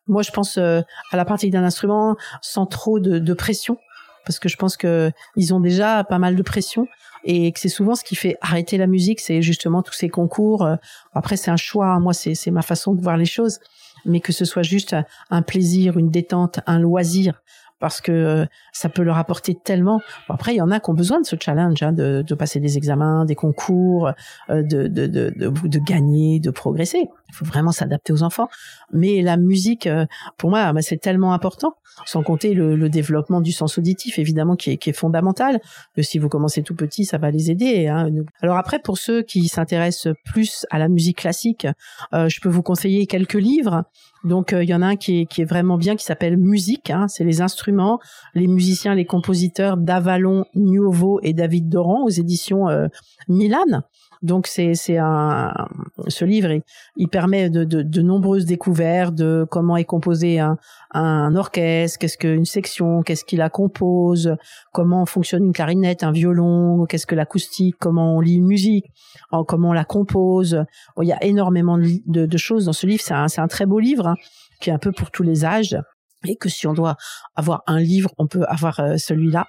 Moi, 0.06 0.22
je 0.22 0.30
pense 0.30 0.58
euh, 0.58 0.80
à 1.12 1.16
la 1.16 1.24
pratique 1.24 1.52
d'un 1.52 1.64
instrument 1.64 2.16
sans 2.40 2.66
trop 2.66 2.98
de, 2.98 3.18
de 3.18 3.34
pression, 3.34 3.76
parce 4.24 4.38
que 4.38 4.48
je 4.48 4.56
pense 4.56 4.76
que 4.76 5.10
ils 5.36 5.52
ont 5.52 5.60
déjà 5.60 6.04
pas 6.04 6.18
mal 6.18 6.34
de 6.36 6.42
pression 6.42 6.86
et 7.24 7.52
que 7.52 7.60
c'est 7.60 7.68
souvent 7.68 7.94
ce 7.94 8.04
qui 8.04 8.14
fait 8.14 8.36
arrêter 8.40 8.78
la 8.78 8.86
musique, 8.86 9.20
c'est 9.20 9.42
justement 9.42 9.82
tous 9.82 9.92
ces 9.92 10.08
concours. 10.08 10.66
Après, 11.14 11.36
c'est 11.36 11.50
un 11.50 11.56
choix. 11.56 11.98
Moi, 11.98 12.14
c'est 12.14 12.50
ma 12.50 12.62
façon 12.62 12.94
de 12.94 13.02
voir 13.02 13.16
les 13.16 13.26
choses, 13.26 13.58
mais 14.04 14.20
que 14.20 14.32
ce 14.32 14.44
soit 14.44 14.62
juste 14.62 14.96
un 15.30 15.42
plaisir, 15.42 15.98
une 15.98 16.10
détente, 16.10 16.60
un 16.66 16.78
loisir 16.78 17.42
parce 17.78 18.00
que 18.00 18.12
euh, 18.12 18.46
ça 18.72 18.88
peut 18.88 19.02
leur 19.02 19.18
apporter 19.18 19.54
tellement. 19.54 20.00
après, 20.28 20.54
il 20.54 20.58
y 20.58 20.60
en 20.60 20.70
a 20.70 20.80
qui 20.80 20.90
ont 20.90 20.94
besoin 20.94 21.20
de 21.20 21.26
ce 21.26 21.36
challenge, 21.40 21.82
hein, 21.82 21.92
de, 21.92 22.22
de, 22.26 22.34
passer 22.34 22.60
des 22.60 22.76
examens, 22.76 23.24
des 23.24 23.34
concours, 23.34 24.12
euh, 24.50 24.62
de, 24.62 24.86
de, 24.86 25.06
de, 25.06 25.30
de, 25.30 25.78
gagner, 25.78 26.40
de 26.40 26.50
progresser. 26.50 27.08
Il 27.28 27.34
faut 27.34 27.44
vraiment 27.44 27.72
s'adapter 27.72 28.12
aux 28.12 28.22
enfants. 28.22 28.48
Mais 28.92 29.22
la 29.22 29.36
musique, 29.36 29.86
euh, 29.86 30.06
pour 30.36 30.50
moi, 30.50 30.72
bah, 30.72 30.82
c'est 30.82 30.96
tellement 30.96 31.32
important, 31.32 31.74
sans 32.06 32.22
compter 32.22 32.54
le, 32.54 32.76
le, 32.76 32.88
développement 32.88 33.40
du 33.40 33.52
sens 33.52 33.78
auditif, 33.78 34.18
évidemment, 34.18 34.56
qui 34.56 34.70
est, 34.70 34.76
qui 34.76 34.90
est 34.90 34.94
fondamental. 34.94 35.60
Que 35.94 36.02
si 36.02 36.18
vous 36.18 36.28
commencez 36.28 36.62
tout 36.62 36.74
petit, 36.74 37.04
ça 37.04 37.18
va 37.18 37.30
les 37.30 37.50
aider. 37.50 37.86
Hein. 37.86 38.08
Alors 38.40 38.56
après, 38.56 38.78
pour 38.78 38.98
ceux 38.98 39.22
qui 39.22 39.46
s'intéressent 39.48 40.14
plus 40.24 40.66
à 40.70 40.78
la 40.78 40.88
musique 40.88 41.18
classique, 41.18 41.66
je 42.12 42.40
peux 42.40 42.48
vous 42.48 42.62
conseiller 42.62 43.06
quelques 43.06 43.34
livres. 43.34 43.84
Donc 44.24 44.52
il 44.52 44.68
y 44.68 44.74
en 44.74 44.82
a 44.82 44.86
un 44.86 44.96
qui 44.96 45.20
est, 45.20 45.26
qui 45.26 45.42
est 45.42 45.44
vraiment 45.44 45.76
bien, 45.76 45.96
qui 45.96 46.04
s'appelle 46.04 46.36
Musique. 46.36 46.90
Hein, 46.90 47.06
c'est 47.08 47.24
les 47.24 47.40
instruments 47.40 47.68
les 48.34 48.46
musiciens, 48.46 48.94
les 48.94 49.04
compositeurs 49.04 49.76
d'Avalon, 49.76 50.44
Nuovo 50.54 51.20
et 51.22 51.32
David 51.32 51.68
Doran 51.68 52.04
aux 52.04 52.10
éditions 52.10 52.68
euh, 52.68 52.88
Milan. 53.28 53.82
Donc 54.22 54.46
c'est 54.46 54.74
c'est 54.74 54.98
un 54.98 55.52
ce 56.08 56.24
livre 56.24 56.50
il, 56.96 57.08
permet 57.08 57.50
de, 57.50 57.64
de, 57.64 58.02
nombreuses 58.02 58.44
découvertes 58.44 59.14
de 59.14 59.46
comment 59.50 59.76
est 59.76 59.84
composé 59.84 60.38
un, 60.38 60.58
un 60.92 61.34
orchestre, 61.36 61.98
qu'est-ce 61.98 62.18
qu'une 62.18 62.44
section, 62.44 63.02
qu'est-ce 63.02 63.24
qui 63.24 63.36
la 63.36 63.50
compose, 63.50 64.36
comment 64.72 65.06
fonctionne 65.06 65.44
une 65.44 65.52
clarinette, 65.52 66.02
un 66.02 66.12
violon, 66.12 66.86
qu'est-ce 66.86 67.06
que 67.06 67.14
l'acoustique, 67.14 67.76
comment 67.78 68.16
on 68.16 68.20
lit 68.20 68.36
une 68.36 68.46
musique, 68.46 68.86
comment 69.46 69.70
on 69.70 69.72
la 69.72 69.84
compose. 69.84 70.64
il 71.00 71.06
y 71.08 71.12
a 71.12 71.22
énormément 71.24 71.78
de, 71.78 72.26
de, 72.26 72.38
choses 72.38 72.64
dans 72.64 72.72
ce 72.72 72.86
livre. 72.86 73.02
C'est 73.02 73.14
un, 73.14 73.28
c'est 73.28 73.40
un 73.40 73.48
très 73.48 73.66
beau 73.66 73.78
livre 73.78 74.06
hein, 74.06 74.16
qui 74.60 74.70
est 74.70 74.72
un 74.72 74.78
peu 74.78 74.92
pour 74.92 75.10
tous 75.10 75.22
les 75.22 75.44
âges 75.44 75.76
et 76.26 76.36
que 76.36 76.48
si 76.48 76.66
on 76.66 76.72
doit 76.72 76.96
avoir 77.36 77.62
un 77.66 77.78
livre, 77.78 78.10
on 78.18 78.26
peut 78.26 78.44
avoir 78.48 78.80
euh, 78.80 78.96
celui-là. 78.96 79.46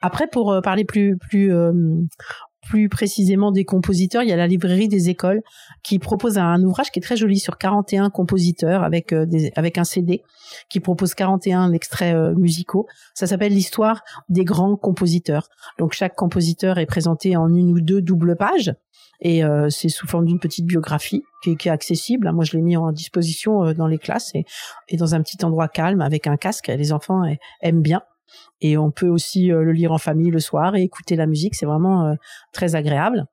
Après, 0.00 0.26
pour 0.26 0.52
euh, 0.52 0.60
parler 0.60 0.84
plus 0.84 1.16
plus 1.18 1.52
euh, 1.52 1.72
plus 2.68 2.88
précisément 2.88 3.52
des 3.52 3.64
compositeurs, 3.64 4.22
il 4.22 4.28
y 4.28 4.32
a 4.32 4.36
la 4.36 4.46
librairie 4.46 4.88
des 4.88 5.08
écoles 5.08 5.42
qui 5.82 5.98
propose 5.98 6.38
un 6.38 6.62
ouvrage 6.62 6.90
qui 6.90 6.98
est 6.98 7.02
très 7.02 7.16
joli 7.16 7.38
sur 7.38 7.58
41 7.58 8.10
compositeurs 8.10 8.82
avec 8.82 9.14
des, 9.14 9.52
avec 9.56 9.78
un 9.78 9.84
CD 9.84 10.22
qui 10.68 10.80
propose 10.80 11.14
41 11.14 11.72
extraits 11.72 12.16
musicaux. 12.36 12.86
Ça 13.14 13.26
s'appelle 13.26 13.52
l'histoire 13.52 14.02
des 14.28 14.44
grands 14.44 14.76
compositeurs. 14.76 15.48
Donc 15.78 15.92
chaque 15.92 16.14
compositeur 16.14 16.78
est 16.78 16.86
présenté 16.86 17.36
en 17.36 17.52
une 17.54 17.70
ou 17.70 17.80
deux 17.80 18.02
doubles 18.02 18.36
pages 18.36 18.74
et 19.20 19.44
euh, 19.44 19.68
c'est 19.70 19.88
sous 19.88 20.06
forme 20.06 20.26
d'une 20.26 20.38
petite 20.38 20.66
biographie 20.66 21.24
qui, 21.42 21.50
est 21.50 21.68
accessible. 21.68 22.30
Moi, 22.32 22.44
je 22.44 22.56
l'ai 22.56 22.62
mis 22.62 22.76
en 22.76 22.92
disposition 22.92 23.64
euh, 23.64 23.74
dans 23.74 23.86
les 23.86 23.98
classes 23.98 24.34
et, 24.34 24.44
et, 24.88 24.96
dans 24.96 25.14
un 25.14 25.22
petit 25.22 25.42
endroit 25.44 25.68
calme 25.68 26.00
avec 26.00 26.26
un 26.26 26.36
casque. 26.36 26.68
Les 26.68 26.92
enfants 26.92 27.22
aiment 27.62 27.82
bien. 27.82 28.02
Et 28.60 28.76
on 28.76 28.90
peut 28.90 29.08
aussi 29.08 29.52
euh, 29.52 29.62
le 29.62 29.72
lire 29.72 29.92
en 29.92 29.98
famille 29.98 30.30
le 30.30 30.40
soir 30.40 30.76
et 30.76 30.82
écouter 30.82 31.16
la 31.16 31.26
musique. 31.26 31.54
C'est 31.54 31.66
vraiment 31.66 32.14
très 32.52 32.74
agréable. 32.74 33.26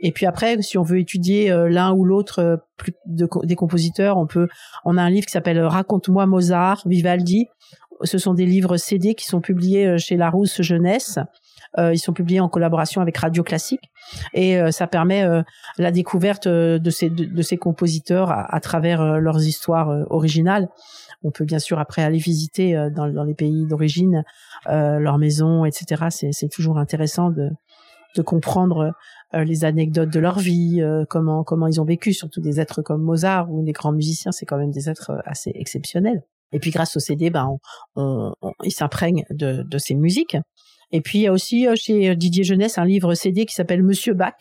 Et 0.00 0.12
puis 0.12 0.26
après, 0.26 0.60
si 0.62 0.76
on 0.76 0.82
veut 0.82 0.98
étudier 0.98 1.48
l'un 1.68 1.92
ou 1.92 2.04
l'autre 2.04 2.64
des 3.44 3.54
compositeurs, 3.54 4.18
on 4.18 4.26
peut. 4.26 4.48
On 4.84 4.96
a 4.96 5.02
un 5.02 5.10
livre 5.10 5.26
qui 5.26 5.32
s'appelle 5.32 5.60
Raconte-moi 5.60 6.26
Mozart, 6.26 6.82
Vivaldi, 6.84 7.46
Ce 8.02 8.18
sont 8.18 8.34
des 8.34 8.44
livres 8.44 8.76
CD 8.76 9.14
qui 9.14 9.24
sont 9.24 9.40
publiés 9.40 9.96
chez 9.98 10.16
Larousse 10.16 10.62
Jeunesse. 10.62 11.18
Ils 11.78 11.98
sont 11.98 12.12
publiés 12.12 12.40
en 12.40 12.48
collaboration 12.48 13.00
avec 13.00 13.16
Radio 13.16 13.42
Classique 13.42 13.90
et 14.32 14.58
ça 14.70 14.86
permet 14.86 15.26
la 15.78 15.90
découverte 15.90 16.46
de 16.46 16.90
ces 16.90 17.10
de, 17.10 17.42
ces 17.42 17.56
compositeurs 17.56 18.30
à, 18.30 18.60
travers 18.60 19.20
leurs 19.20 19.42
histoires 19.42 20.06
originales. 20.10 20.68
On 21.22 21.30
peut 21.30 21.44
bien 21.44 21.58
sûr 21.58 21.78
après 21.78 22.02
aller 22.02 22.18
visiter 22.18 22.74
dans, 22.94 23.08
dans 23.08 23.24
les 23.24 23.34
pays 23.34 23.66
d'origine 23.66 24.24
leurs 24.66 25.18
maisons, 25.18 25.64
etc. 25.64 26.06
C'est 26.32 26.48
toujours 26.48 26.78
intéressant 26.78 27.30
de 27.30 27.50
de 28.14 28.22
comprendre 28.22 28.92
euh, 29.34 29.44
les 29.44 29.64
anecdotes 29.64 30.10
de 30.10 30.20
leur 30.20 30.38
vie, 30.38 30.80
euh, 30.80 31.04
comment 31.08 31.44
comment 31.44 31.66
ils 31.66 31.80
ont 31.80 31.84
vécu, 31.84 32.12
surtout 32.12 32.40
des 32.40 32.60
êtres 32.60 32.82
comme 32.82 33.02
Mozart 33.02 33.50
ou 33.52 33.62
des 33.62 33.72
grands 33.72 33.92
musiciens, 33.92 34.32
c'est 34.32 34.46
quand 34.46 34.58
même 34.58 34.70
des 34.70 34.88
êtres 34.88 35.10
euh, 35.10 35.20
assez 35.24 35.52
exceptionnels. 35.54 36.22
Et 36.52 36.60
puis 36.60 36.70
grâce 36.70 36.96
au 36.96 37.00
CD, 37.00 37.30
ben 37.30 37.58
on, 37.96 38.32
on, 38.40 38.52
ils 38.62 38.70
s'imprègnent 38.70 39.24
de, 39.30 39.62
de 39.62 39.78
ces 39.78 39.94
musiques. 39.94 40.36
Et 40.94 41.00
puis 41.00 41.18
il 41.18 41.22
y 41.22 41.26
a 41.26 41.32
aussi 41.32 41.66
chez 41.74 42.14
Didier 42.14 42.44
Jeunesse 42.44 42.78
un 42.78 42.84
livre 42.84 43.14
CD 43.14 43.46
qui 43.46 43.54
s'appelle 43.54 43.82
Monsieur 43.82 44.14
Bach, 44.14 44.34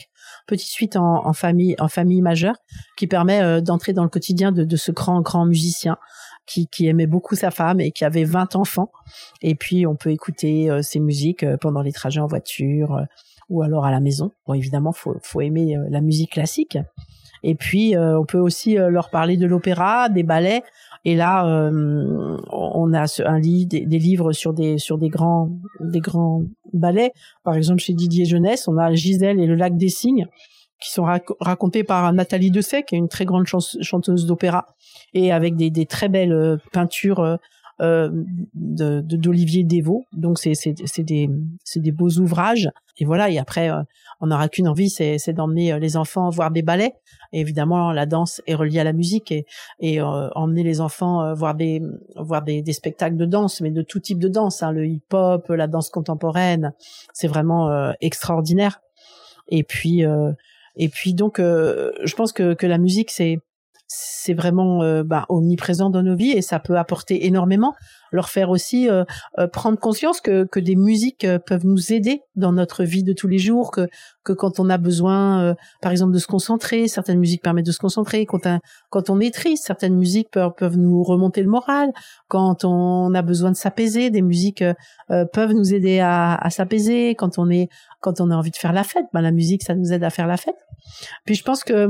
petite 0.46 0.70
suite 0.70 0.96
en, 0.96 1.34
famille 1.34 1.76
en 1.80 1.88
famille 1.88 2.22
majeure, 2.22 2.56
qui 2.96 3.08
permet 3.08 3.62
d'entrer 3.62 3.92
dans 3.92 4.04
le 4.04 4.10
quotidien 4.10 4.52
de, 4.52 4.76
ce 4.76 4.92
grand 4.92 5.22
grand 5.22 5.48
musicien 5.48 5.98
qui, 6.46 6.68
aimait 6.82 7.08
beaucoup 7.08 7.36
sa 7.36 7.50
femme 7.50 7.82
et 7.82 7.92
qui 7.92 8.06
avait 8.06 8.24
20 8.24 8.56
enfants. 8.56 8.92
Et 9.42 9.56
puis 9.56 9.88
on 9.88 9.96
peut 9.96 10.12
écouter 10.12 10.70
ses 10.84 11.00
musiques 11.00 11.44
pendant 11.60 11.82
les 11.82 11.92
trajets 11.92 12.22
en 12.22 12.28
voiture 12.28 13.04
ou 13.50 13.62
alors 13.62 13.86
à 13.86 13.92
la 13.92 14.00
maison. 14.00 14.32
Bon, 14.48 14.54
évidemment, 14.54 14.92
faut 14.92 15.18
faut 15.22 15.42
aimer 15.42 15.78
euh, 15.78 15.86
la 15.90 16.02
musique 16.02 16.32
classique. 16.32 16.78
Et 17.44 17.56
puis, 17.56 17.96
euh, 17.96 18.20
on 18.20 18.26
peut 18.26 18.40
aussi 18.40 18.78
euh, 18.78 18.90
leur 18.90 19.10
parler 19.10 19.38
de 19.38 19.46
l'opéra, 19.46 20.10
des 20.10 20.24
ballets. 20.24 20.64
Et 21.06 21.16
là, 21.16 21.46
on 22.50 22.94
a 22.94 23.06
un 23.26 23.40
lit, 23.40 23.66
des, 23.66 23.86
livres 23.86 24.32
sur 24.32 24.54
des 24.54 24.78
sur 24.78 24.98
des 24.98 25.10
grands 25.10 25.50
des 25.82 26.00
grands 26.00 26.44
ballets. 26.72 27.12
Par 27.44 27.56
exemple, 27.56 27.82
chez 27.82 27.92
Didier 27.92 28.24
Jeunesse, 28.24 28.70
on 28.70 28.78
a 28.78 28.94
Gisèle 28.94 29.42
et 29.42 29.46
le 29.46 29.56
lac 29.56 29.76
des 29.76 29.90
cygnes 29.90 30.28
qui 30.80 30.92
sont 30.92 31.06
racontés 31.42 31.84
par 31.84 32.14
Nathalie 32.14 32.52
Dessay, 32.52 32.84
qui 32.84 32.96
est 32.96 32.98
une 32.98 33.10
très 33.10 33.26
grande 33.26 33.46
chanteuse 33.46 34.26
d'opéra, 34.26 34.68
et 35.14 35.34
avec 35.34 35.58
des, 35.58 35.70
des 35.70 35.86
très 35.86 36.08
belles 36.08 36.58
peintures 36.72 37.38
euh, 37.82 38.10
de 38.54 39.02
d'Olivier 39.02 39.64
Dévaux. 39.64 40.06
Donc 40.14 40.38
c'est 40.38 40.54
des 41.00 41.30
des 41.76 41.92
beaux 41.92 42.12
ouvrages. 42.20 42.70
Et 42.98 43.06
voilà. 43.06 43.32
Et 43.32 43.40
après, 43.40 43.72
euh, 43.72 43.82
on 44.22 44.28
n'aura 44.28 44.48
qu'une 44.48 44.68
envie, 44.68 44.90
c'est 44.90 45.34
d'emmener 45.34 45.74
euh, 45.74 45.80
les 45.80 45.98
enfants 45.98 46.30
voir 46.30 46.52
des 46.52 46.62
ballets. 46.62 46.94
Et 47.32 47.40
évidemment, 47.40 47.92
la 47.92 48.06
danse 48.06 48.42
est 48.46 48.54
reliée 48.54 48.80
à 48.80 48.84
la 48.84 48.94
musique 48.94 49.32
et 49.32 49.46
et 49.80 50.02
emmener 50.02 50.64
les 50.64 50.82
enfants 50.82 51.34
voir 51.34 51.56
des 51.56 51.82
voir 52.16 52.44
des, 52.44 52.62
des 52.62 52.74
spectacles 52.74 53.18
de 53.18 53.26
danse, 53.26 53.60
mais 53.62 53.72
de 53.72 53.82
tout 53.82 54.00
type 54.00 54.20
de 54.20 54.28
danse. 54.28 54.62
Hein, 54.62 54.72
le 54.72 54.86
hip-hop, 54.86 55.48
la 55.50 55.68
danse 55.68 55.90
contemporaine, 55.90 56.74
c'est 57.14 57.28
vraiment 57.28 57.92
extraordinaire. 58.02 58.82
Et 59.48 59.64
puis 59.64 60.04
et 60.76 60.90
puis 60.90 61.14
donc, 61.16 61.40
je 61.40 62.16
pense 62.16 62.34
que 62.34 62.54
que 62.54 62.68
la 62.68 62.78
musique 62.78 63.10
c'est 63.10 63.40
c'est 63.96 64.34
vraiment 64.34 64.82
euh, 64.82 65.04
bah, 65.04 65.26
omniprésent 65.30 65.90
dans 65.92 66.02
nos 66.02 66.16
vies 66.16 66.32
et 66.32 66.42
ça 66.42 66.60
peut 66.60 66.78
apporter 66.78 67.28
énormément. 67.28 67.76
Leur 68.12 68.30
faire 68.30 68.50
aussi 68.50 68.90
euh, 68.90 69.04
euh, 69.38 69.48
prendre 69.48 69.78
conscience 69.78 70.20
que, 70.20 70.46
que 70.46 70.60
des 70.60 70.76
musiques 70.76 71.28
peuvent 71.46 71.66
nous 71.66 71.94
aider 71.94 72.22
dans 72.36 72.52
notre 72.52 72.84
vie 72.84 73.04
de 73.04 73.14
tous 73.14 73.28
les 73.28 73.38
jours, 73.38 73.70
que, 73.70 73.88
que 74.24 74.34
quand 74.34 74.60
on 74.60 74.70
a 74.70 74.78
besoin, 74.78 75.56
par 75.82 75.92
exemple, 75.92 76.14
de 76.14 76.20
se 76.20 76.28
concentrer, 76.28 76.88
certaines 76.88 77.20
musiques 77.20 77.44
permettent 77.44 77.66
de 77.66 77.72
se 77.72 77.80
concentrer. 77.80 78.26
Quand, 78.26 78.48
quand 78.90 79.10
on 79.10 79.20
est 79.20 79.34
triste, 79.34 79.66
certaines 79.66 79.96
musiques 79.96 80.30
peuvent, 80.32 80.54
peuvent 80.58 80.78
nous 80.78 81.04
remonter 81.04 81.44
le 81.44 81.50
moral. 81.50 81.92
Quand 82.30 82.66
on 82.66 83.14
a 83.14 83.22
besoin 83.22 83.52
de 83.52 83.56
s'apaiser, 83.56 84.10
des 84.10 84.22
musiques 84.22 84.64
peuvent 85.08 85.54
nous 85.54 85.74
aider 85.74 86.00
à, 86.00 86.36
à 86.36 86.50
s'apaiser. 86.50 87.16
Quand 87.16 87.38
on 87.38 87.50
est 87.50 87.68
quand 88.00 88.22
on 88.22 88.32
a 88.32 88.36
envie 88.36 88.52
de 88.52 88.58
faire 88.58 88.74
la 88.74 88.84
fête, 88.84 89.06
bah, 89.14 89.22
la 89.22 89.32
musique, 89.32 89.64
ça 89.64 89.76
nous 89.76 89.94
aide 89.94 90.04
à 90.04 90.10
faire 90.10 90.28
la 90.28 90.38
fête. 90.38 90.58
Puis 91.26 91.36
je 91.36 91.44
pense 91.44 91.64
que 91.64 91.90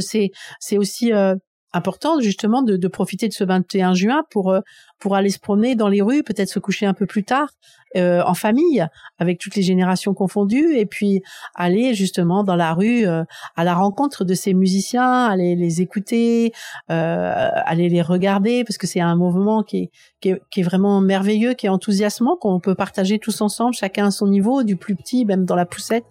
c'est 0.00 0.30
c'est 0.60 0.78
aussi 0.78 1.12
euh, 1.12 1.34
important 1.74 2.20
justement 2.20 2.62
de, 2.62 2.88
profiter 2.88 3.28
de 3.28 3.32
ce 3.32 3.44
21 3.44 3.94
juin 3.94 4.22
pour 4.30 4.52
euh, 4.52 4.60
pour 5.04 5.16
aller 5.16 5.28
se 5.28 5.38
promener 5.38 5.74
dans 5.74 5.88
les 5.88 6.00
rues, 6.00 6.22
peut-être 6.22 6.48
se 6.48 6.58
coucher 6.58 6.86
un 6.86 6.94
peu 6.94 7.04
plus 7.04 7.24
tard 7.24 7.48
euh, 7.94 8.22
en 8.24 8.32
famille 8.32 8.86
avec 9.18 9.38
toutes 9.38 9.54
les 9.54 9.60
générations 9.60 10.14
confondues 10.14 10.78
et 10.78 10.86
puis 10.86 11.20
aller 11.54 11.92
justement 11.92 12.42
dans 12.42 12.56
la 12.56 12.72
rue 12.72 13.06
euh, 13.06 13.22
à 13.54 13.64
la 13.64 13.74
rencontre 13.74 14.24
de 14.24 14.32
ces 14.32 14.54
musiciens, 14.54 15.26
aller 15.26 15.56
les 15.56 15.82
écouter, 15.82 16.54
euh, 16.90 17.50
aller 17.66 17.90
les 17.90 18.00
regarder 18.00 18.64
parce 18.64 18.78
que 18.78 18.86
c'est 18.86 19.00
un 19.00 19.14
mouvement 19.14 19.62
qui 19.62 19.76
est, 19.76 19.90
qui 20.22 20.30
est, 20.30 20.40
qui 20.50 20.60
est 20.60 20.62
vraiment 20.62 21.02
merveilleux, 21.02 21.52
qui 21.52 21.66
est 21.66 21.68
enthousiasmant 21.68 22.38
qu'on 22.38 22.58
peut 22.58 22.74
partager 22.74 23.18
tous 23.18 23.42
ensemble, 23.42 23.74
chacun 23.74 24.06
à 24.06 24.10
son 24.10 24.26
niveau, 24.26 24.62
du 24.62 24.76
plus 24.76 24.96
petit 24.96 25.26
même 25.26 25.44
dans 25.44 25.54
la 25.54 25.66
poussette 25.66 26.06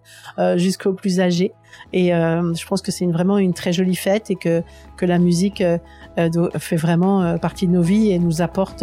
jusqu'au 0.55 0.93
plus 0.93 1.19
âgé. 1.19 1.51
Et 1.91 2.13
euh, 2.13 2.53
je 2.53 2.65
pense 2.65 2.81
que 2.81 2.91
c'est 2.91 3.05
vraiment 3.05 3.37
une 3.37 3.53
très 3.53 3.73
jolie 3.73 3.95
fête 3.95 4.31
et 4.31 4.35
que, 4.35 4.63
que 4.97 5.05
la 5.05 5.19
musique 5.19 5.61
euh, 5.61 5.77
euh, 6.17 6.49
fait 6.57 6.75
vraiment 6.75 7.37
partie 7.37 7.67
de 7.67 7.71
nos 7.71 7.81
vies 7.81 8.11
et 8.11 8.19
nous 8.19 8.41
apporte 8.41 8.82